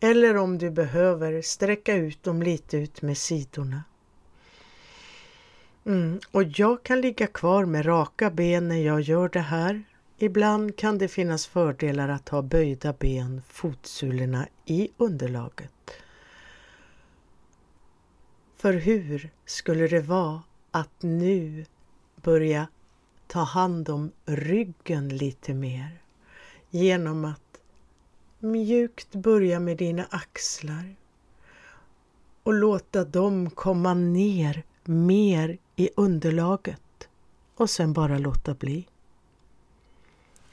Eller 0.00 0.36
om 0.36 0.58
du 0.58 0.70
behöver 0.70 1.42
sträcka 1.42 1.94
ut 1.94 2.22
dem 2.22 2.42
lite 2.42 2.76
ut 2.76 3.02
med 3.02 3.18
sidorna. 3.18 3.82
Mm. 5.86 6.20
Och 6.30 6.42
jag 6.42 6.82
kan 6.82 7.00
ligga 7.00 7.26
kvar 7.26 7.64
med 7.64 7.86
raka 7.86 8.30
ben 8.30 8.68
när 8.68 8.86
jag 8.86 9.00
gör 9.00 9.28
det 9.28 9.40
här. 9.40 9.82
Ibland 10.24 10.76
kan 10.76 10.98
det 10.98 11.08
finnas 11.08 11.46
fördelar 11.46 12.08
att 12.08 12.28
ha 12.28 12.42
böjda 12.42 12.92
ben, 12.92 13.42
fotsulorna 13.48 14.46
i 14.64 14.88
underlaget. 14.96 15.90
För 18.56 18.72
hur 18.72 19.30
skulle 19.44 19.88
det 19.88 20.00
vara 20.00 20.42
att 20.70 21.02
nu 21.02 21.66
börja 22.16 22.66
ta 23.26 23.40
hand 23.40 23.88
om 23.88 24.12
ryggen 24.24 25.08
lite 25.08 25.54
mer 25.54 25.98
genom 26.70 27.24
att 27.24 27.60
mjukt 28.38 29.14
börja 29.14 29.60
med 29.60 29.76
dina 29.76 30.04
axlar 30.10 30.96
och 32.42 32.54
låta 32.54 33.04
dem 33.04 33.50
komma 33.50 33.94
ner 33.94 34.62
mer 34.84 35.58
i 35.76 35.90
underlaget 35.96 37.08
och 37.54 37.70
sen 37.70 37.92
bara 37.92 38.18
låta 38.18 38.54
bli. 38.54 38.88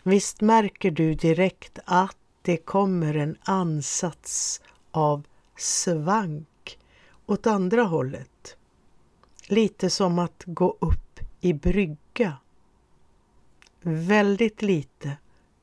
Visst 0.03 0.41
märker 0.41 0.91
du 0.91 1.13
direkt 1.13 1.79
att 1.85 2.17
det 2.41 2.57
kommer 2.57 3.13
en 3.13 3.37
ansats 3.41 4.61
av 4.91 5.23
svank 5.57 6.79
åt 7.25 7.47
andra 7.47 7.83
hållet. 7.83 8.57
Lite 9.47 9.89
som 9.89 10.19
att 10.19 10.43
gå 10.45 10.77
upp 10.79 11.19
i 11.41 11.53
brygga. 11.53 12.37
Väldigt 13.81 14.61
lite, 14.61 15.17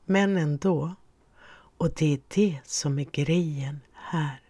men 0.05 0.37
ändå. 0.37 0.95
Och 1.77 1.93
det 1.95 2.13
är 2.13 2.19
det 2.27 2.59
som 2.65 2.99
är 2.99 3.07
grejen 3.11 3.79
här. 3.93 4.41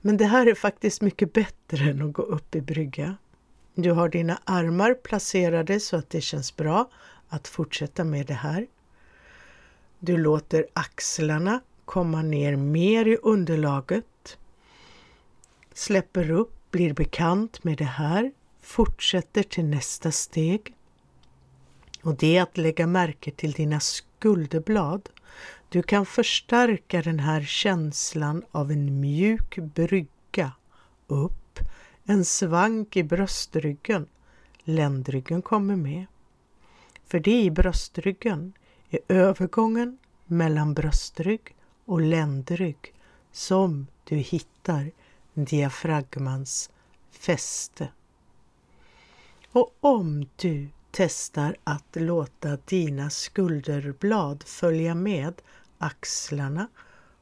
Men 0.00 0.16
det 0.16 0.26
här 0.26 0.46
är 0.46 0.54
faktiskt 0.54 1.00
mycket 1.00 1.32
bättre 1.32 1.90
än 1.90 2.02
att 2.02 2.12
gå 2.12 2.22
upp 2.22 2.54
i 2.54 2.60
brygga. 2.60 3.16
Du 3.74 3.92
har 3.92 4.08
dina 4.08 4.38
armar 4.44 4.94
placerade 4.94 5.80
så 5.80 5.96
att 5.96 6.10
det 6.10 6.20
känns 6.20 6.56
bra 6.56 6.90
att 7.28 7.48
fortsätta 7.48 8.04
med 8.04 8.26
det 8.26 8.34
här. 8.34 8.66
Du 10.06 10.16
låter 10.16 10.66
axlarna 10.72 11.60
komma 11.84 12.22
ner 12.22 12.56
mer 12.56 13.08
i 13.08 13.16
underlaget. 13.16 14.38
Släpper 15.74 16.30
upp, 16.30 16.70
blir 16.70 16.92
bekant 16.94 17.64
med 17.64 17.78
det 17.78 17.84
här, 17.84 18.32
fortsätter 18.60 19.42
till 19.42 19.64
nästa 19.64 20.10
steg. 20.10 20.74
Och 22.02 22.16
det 22.16 22.36
är 22.36 22.42
att 22.42 22.56
lägga 22.56 22.86
märke 22.86 23.30
till 23.30 23.52
dina 23.52 23.80
skulderblad. 23.80 25.08
Du 25.68 25.82
kan 25.82 26.06
förstärka 26.06 27.02
den 27.02 27.18
här 27.18 27.42
känslan 27.42 28.44
av 28.50 28.70
en 28.70 29.00
mjuk 29.00 29.58
brygga 29.58 30.52
upp, 31.06 31.58
en 32.04 32.24
svank 32.24 32.96
i 32.96 33.02
bröstryggen. 33.02 34.06
Ländryggen 34.64 35.42
kommer 35.42 35.76
med. 35.76 36.06
För 37.06 37.20
det 37.20 37.30
är 37.30 37.44
i 37.44 37.50
bröstryggen 37.50 38.52
är 38.94 39.16
övergången 39.16 39.98
mellan 40.26 40.74
bröstrygg 40.74 41.56
och 41.84 42.00
ländrygg 42.00 42.94
som 43.32 43.86
du 44.04 44.16
hittar 44.16 44.90
diafragmans 45.34 46.70
fäste. 47.10 47.88
Och 49.52 49.74
om 49.80 50.26
du 50.36 50.68
testar 50.90 51.56
att 51.64 51.96
låta 51.96 52.58
dina 52.64 53.10
skulderblad 53.10 54.42
följa 54.46 54.94
med 54.94 55.42
axlarna, 55.78 56.68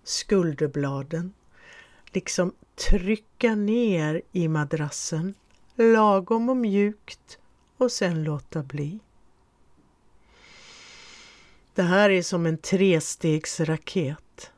skulderbladen, 0.04 1.32
liksom 2.12 2.52
trycka 2.74 3.54
ner 3.54 4.22
i 4.32 4.48
madrassen 4.48 5.34
lagom 5.76 6.48
och 6.48 6.56
mjukt 6.56 7.38
och 7.76 7.92
sen 7.92 8.24
låta 8.24 8.62
bli. 8.62 8.98
Det 11.74 11.82
här 11.82 12.10
är 12.10 12.22
som 12.22 12.46
en 12.46 12.58
trestegsraket. 12.58 14.50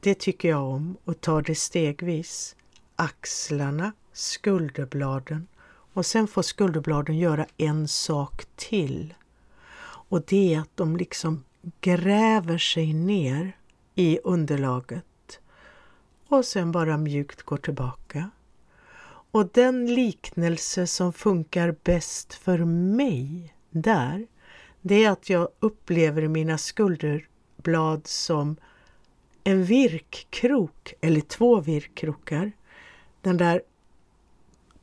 Det 0.00 0.14
tycker 0.14 0.48
jag 0.48 0.64
om 0.64 0.96
och 1.04 1.20
tar 1.20 1.42
det 1.42 1.54
stegvis. 1.54 2.56
Axlarna, 2.96 3.92
skulderbladen 4.12 5.46
och 5.66 6.06
sen 6.06 6.26
får 6.26 6.42
skulderbladen 6.42 7.18
göra 7.18 7.46
en 7.56 7.88
sak 7.88 8.44
till. 8.56 9.14
Och 9.84 10.22
det 10.26 10.54
är 10.54 10.60
att 10.60 10.76
de 10.76 10.96
liksom 10.96 11.44
gräver 11.80 12.58
sig 12.58 12.92
ner 12.92 13.56
i 13.94 14.18
underlaget 14.24 15.40
och 16.28 16.44
sen 16.44 16.72
bara 16.72 16.96
mjukt 16.96 17.42
går 17.42 17.56
tillbaka. 17.56 18.30
Och 19.30 19.48
den 19.48 19.94
liknelse 19.94 20.86
som 20.86 21.12
funkar 21.12 21.76
bäst 21.84 22.34
för 22.34 22.58
mig 22.94 23.54
där, 23.70 24.26
det 24.86 25.04
är 25.04 25.10
att 25.10 25.30
jag 25.30 25.48
upplever 25.60 26.28
mina 26.28 26.58
skulderblad 26.58 28.06
som 28.06 28.56
en 29.44 29.64
virkkrok 29.64 30.94
eller 31.00 31.20
två 31.20 31.60
virkkrokar. 31.60 32.52
Den 33.20 33.36
där 33.36 33.62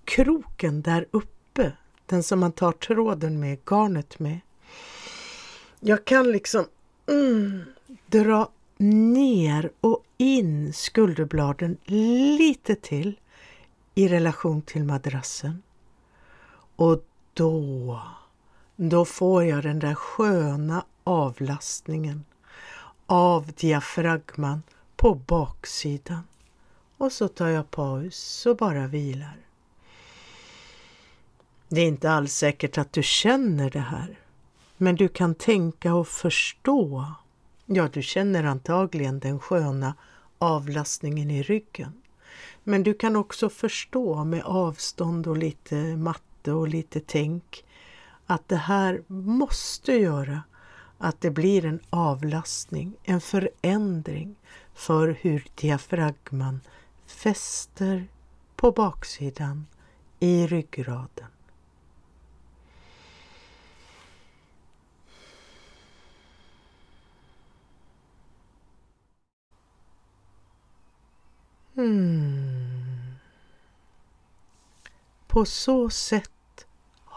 kroken 0.06 0.82
där 0.82 1.06
uppe, 1.12 1.72
den 2.06 2.24
som 2.24 2.40
man 2.40 2.52
tar 2.52 2.72
tråden 2.72 3.40
med, 3.40 3.58
garnet 3.66 4.20
med. 4.20 4.40
Jag 5.80 6.06
kan 6.06 6.32
liksom 6.32 6.66
mm, 7.10 7.64
dra 8.08 8.52
ner 8.78 9.72
och 9.82 10.06
in 10.18 10.74
skulderbladen 10.74 11.78
lite 12.38 12.76
till 12.76 13.20
i 13.96 14.08
relation 14.08 14.62
till 14.62 14.84
madrassen. 14.84 15.64
Och 16.76 17.06
då, 17.34 18.02
då 18.90 19.06
får 19.06 19.44
jag 19.44 19.64
den 19.64 19.80
där 19.80 19.96
sköna 19.96 20.86
avlastningen 21.04 22.26
av 23.06 23.52
diafragman 23.56 24.64
på 24.96 25.16
baksidan. 25.16 26.24
Och 26.98 27.12
så 27.12 27.28
tar 27.28 27.48
jag 27.48 27.72
paus 27.72 28.46
och 28.46 28.58
bara 28.58 28.88
vilar. 28.88 29.38
Det 31.68 31.82
är 31.82 31.88
inte 31.88 32.12
alls 32.12 32.34
säkert 32.34 32.78
att 32.78 32.94
du 32.94 33.04
känner 33.04 33.70
det 33.70 33.80
här, 33.80 34.20
men 34.78 34.96
du 34.96 35.08
kan 35.08 35.36
tänka 35.36 35.94
och 35.94 36.08
förstå. 36.08 37.06
Ja, 37.66 37.90
du 37.94 38.02
känner 38.02 38.44
antagligen 38.44 39.20
den 39.20 39.40
sköna 39.40 39.94
avlastningen 40.38 41.32
i 41.32 41.44
ryggen. 41.44 42.02
Men 42.64 42.84
du 42.84 42.94
kan 42.94 43.16
också 43.16 43.50
förstå 43.50 44.24
med 44.24 44.44
avstånd 44.44 45.28
och 45.28 45.38
lite 45.38 45.76
matte 45.76 46.52
och 46.52 46.68
lite 46.68 47.00
tänk 47.00 47.64
att 48.32 48.48
det 48.48 48.56
här 48.56 49.04
måste 49.08 49.94
göra 49.94 50.44
att 50.98 51.22
det 51.22 51.32
blir 51.32 51.66
en 51.66 51.80
avlastning, 51.90 52.94
en 53.04 53.22
förändring 53.22 54.36
för 54.74 55.18
hur 55.22 55.48
diafragman 55.56 56.62
fäster 57.06 58.08
på 58.56 58.72
baksidan 58.72 59.68
i 60.20 60.48
ryggraden. 60.48 61.28
Mm. 71.76 73.16
På 75.28 75.46
så 75.46 75.90
sätt 75.90 76.32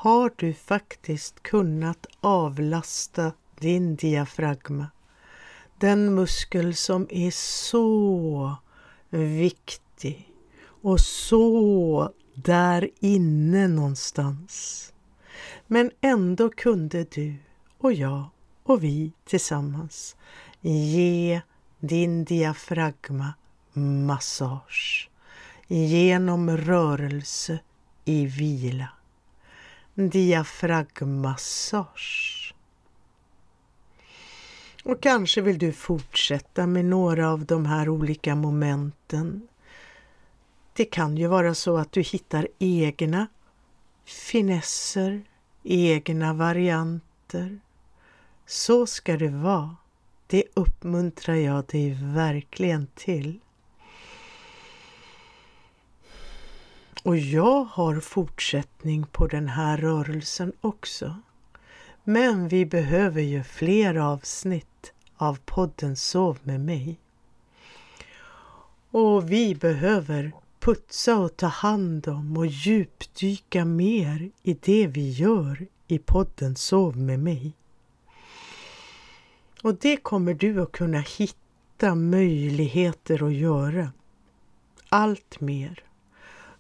har 0.05 0.33
du 0.37 0.53
faktiskt 0.53 1.43
kunnat 1.43 2.07
avlasta 2.21 3.33
din 3.59 3.97
diafragma. 3.97 4.87
Den 5.79 6.15
muskel 6.15 6.75
som 6.75 7.07
är 7.11 7.31
så 7.31 8.57
viktig 9.11 10.33
och 10.65 11.01
så 11.01 12.11
där 12.35 12.91
inne 13.01 13.69
någonstans. 13.69 14.93
Men 15.67 15.91
ändå 16.01 16.51
kunde 16.51 17.05
du 17.05 17.35
och 17.79 17.93
jag 17.93 18.25
och 18.63 18.85
vi 18.85 19.13
tillsammans 19.25 20.17
ge 20.61 21.41
din 21.81 22.25
diafragma 22.25 23.35
massage 23.73 25.11
genom 25.67 26.57
rörelse 26.57 27.59
i 28.05 28.27
vila. 28.27 28.89
Diafragmassage. 29.95 32.55
Och 34.85 35.03
kanske 35.03 35.41
vill 35.41 35.59
du 35.59 35.73
fortsätta 35.73 36.67
med 36.67 36.85
några 36.85 37.31
av 37.31 37.45
de 37.45 37.67
här 37.67 37.89
olika 37.89 38.35
momenten. 38.35 39.49
Det 40.73 40.85
kan 40.85 41.17
ju 41.17 41.27
vara 41.27 41.55
så 41.55 41.77
att 41.77 41.93
du 41.93 42.01
hittar 42.01 42.49
egna 42.59 43.27
finesser, 44.05 45.23
egna 45.63 46.33
varianter. 46.33 47.59
Så 48.47 48.87
ska 48.87 49.17
det 49.17 49.29
vara. 49.29 49.77
Det 50.27 50.45
uppmuntrar 50.55 51.35
jag 51.35 51.65
dig 51.65 51.99
verkligen 52.03 52.87
till. 52.95 53.41
Och 57.05 57.17
jag 57.17 57.65
har 57.65 58.01
fortsättning 58.01 59.07
på 59.13 59.27
den 59.27 59.49
här 59.49 59.77
rörelsen 59.77 60.53
också. 60.61 61.17
Men 62.05 62.49
vi 62.49 62.67
behöver 62.67 63.23
ju 63.23 63.43
fler 63.43 63.95
avsnitt 63.95 64.93
av 65.17 65.39
podden 65.45 65.97
Sov 65.97 66.39
med 66.43 66.61
mig. 66.61 66.99
Och 68.91 69.31
vi 69.31 69.55
behöver 69.55 70.33
putsa 70.61 71.19
och 71.19 71.37
ta 71.37 71.47
hand 71.47 72.09
om 72.09 72.37
och 72.37 72.47
djupdyka 72.47 73.65
mer 73.65 74.31
i 74.43 74.55
det 74.55 74.87
vi 74.87 75.11
gör 75.11 75.67
i 75.87 75.99
podden 75.99 76.57
Sov 76.57 76.97
med 76.97 77.21
mig. 77.21 77.53
Och 79.63 79.75
det 79.75 79.97
kommer 79.97 80.35
du 80.35 80.63
att 80.63 80.73
kunna 80.73 81.01
hitta 81.01 81.95
möjligheter 81.95 83.27
att 83.27 83.35
göra. 83.35 83.93
Allt 84.89 85.41
mer. 85.41 85.85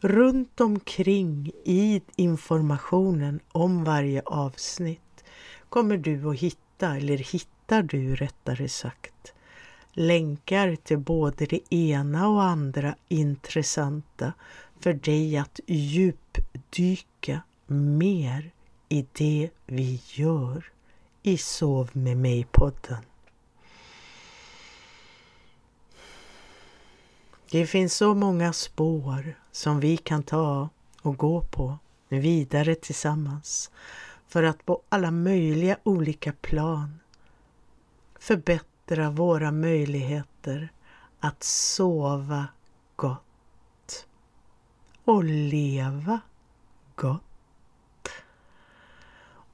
Runt 0.06 0.60
omkring 0.60 1.52
i 1.64 2.02
informationen 2.16 3.40
om 3.52 3.84
varje 3.84 4.22
avsnitt 4.22 5.24
kommer 5.68 5.96
du 5.96 6.28
att 6.30 6.38
hitta, 6.38 6.96
eller 6.96 7.16
hittar 7.16 7.82
du 7.82 8.16
rättare 8.16 8.68
sagt, 8.68 9.32
länkar 9.92 10.76
till 10.76 10.98
både 10.98 11.46
det 11.46 11.74
ena 11.74 12.28
och 12.28 12.42
andra 12.42 12.94
intressanta 13.08 14.32
för 14.80 14.92
dig 14.92 15.36
att 15.36 15.60
djupdyka 15.66 17.40
mer 17.66 18.50
i 18.88 19.06
det 19.12 19.50
vi 19.66 20.00
gör 20.06 20.72
i 21.22 21.38
Sov 21.38 21.90
med 21.92 22.16
mig-podden. 22.16 23.04
Det 27.50 27.66
finns 27.66 27.94
så 27.94 28.14
många 28.14 28.52
spår 28.52 29.43
som 29.54 29.80
vi 29.80 29.96
kan 29.96 30.22
ta 30.22 30.68
och 31.02 31.16
gå 31.16 31.40
på 31.40 31.78
vidare 32.08 32.74
tillsammans 32.74 33.70
för 34.28 34.42
att 34.42 34.66
på 34.66 34.82
alla 34.88 35.10
möjliga 35.10 35.76
olika 35.82 36.32
plan 36.32 37.00
förbättra 38.18 39.10
våra 39.10 39.52
möjligheter 39.52 40.72
att 41.20 41.42
sova 41.42 42.46
gott 42.96 44.06
och 45.04 45.24
leva 45.24 46.20
gott. 46.94 48.08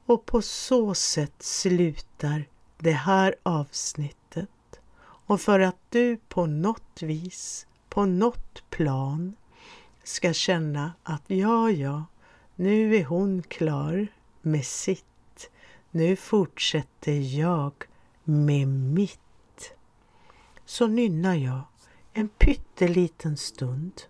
Och 0.06 0.26
på 0.26 0.42
så 0.42 0.94
sätt 0.94 1.42
slutar 1.42 2.44
det 2.78 2.92
här 2.92 3.34
avsnittet. 3.42 4.80
Och 5.02 5.40
för 5.40 5.60
att 5.60 5.78
du 5.88 6.16
på 6.28 6.46
något 6.46 7.02
vis, 7.02 7.66
på 7.88 8.04
något 8.04 8.70
plan 8.70 9.36
ska 10.04 10.32
känna 10.32 10.92
att 11.02 11.22
ja, 11.26 11.70
ja, 11.70 12.04
nu 12.54 12.96
är 12.96 13.04
hon 13.04 13.42
klar 13.42 14.06
med 14.42 14.64
sitt. 14.64 15.50
Nu 15.90 16.16
fortsätter 16.16 17.38
jag 17.38 17.72
med 18.24 18.68
mitt. 18.68 19.72
Så 20.64 20.86
nynnar 20.86 21.34
jag 21.34 21.62
en 22.12 22.28
pytteliten 22.28 23.36
stund. 23.36 24.02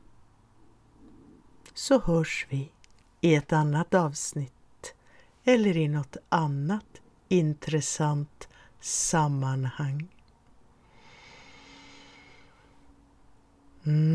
Så 1.75 2.01
hörs 2.01 2.47
vi 2.51 2.73
i 3.21 3.35
ett 3.35 3.53
annat 3.53 3.95
avsnitt 3.95 4.95
eller 5.45 5.77
i 5.77 5.89
något 5.89 6.17
annat 6.29 7.01
intressant 7.29 8.49
sammanhang. 8.81 10.09
Mm. 13.87 14.11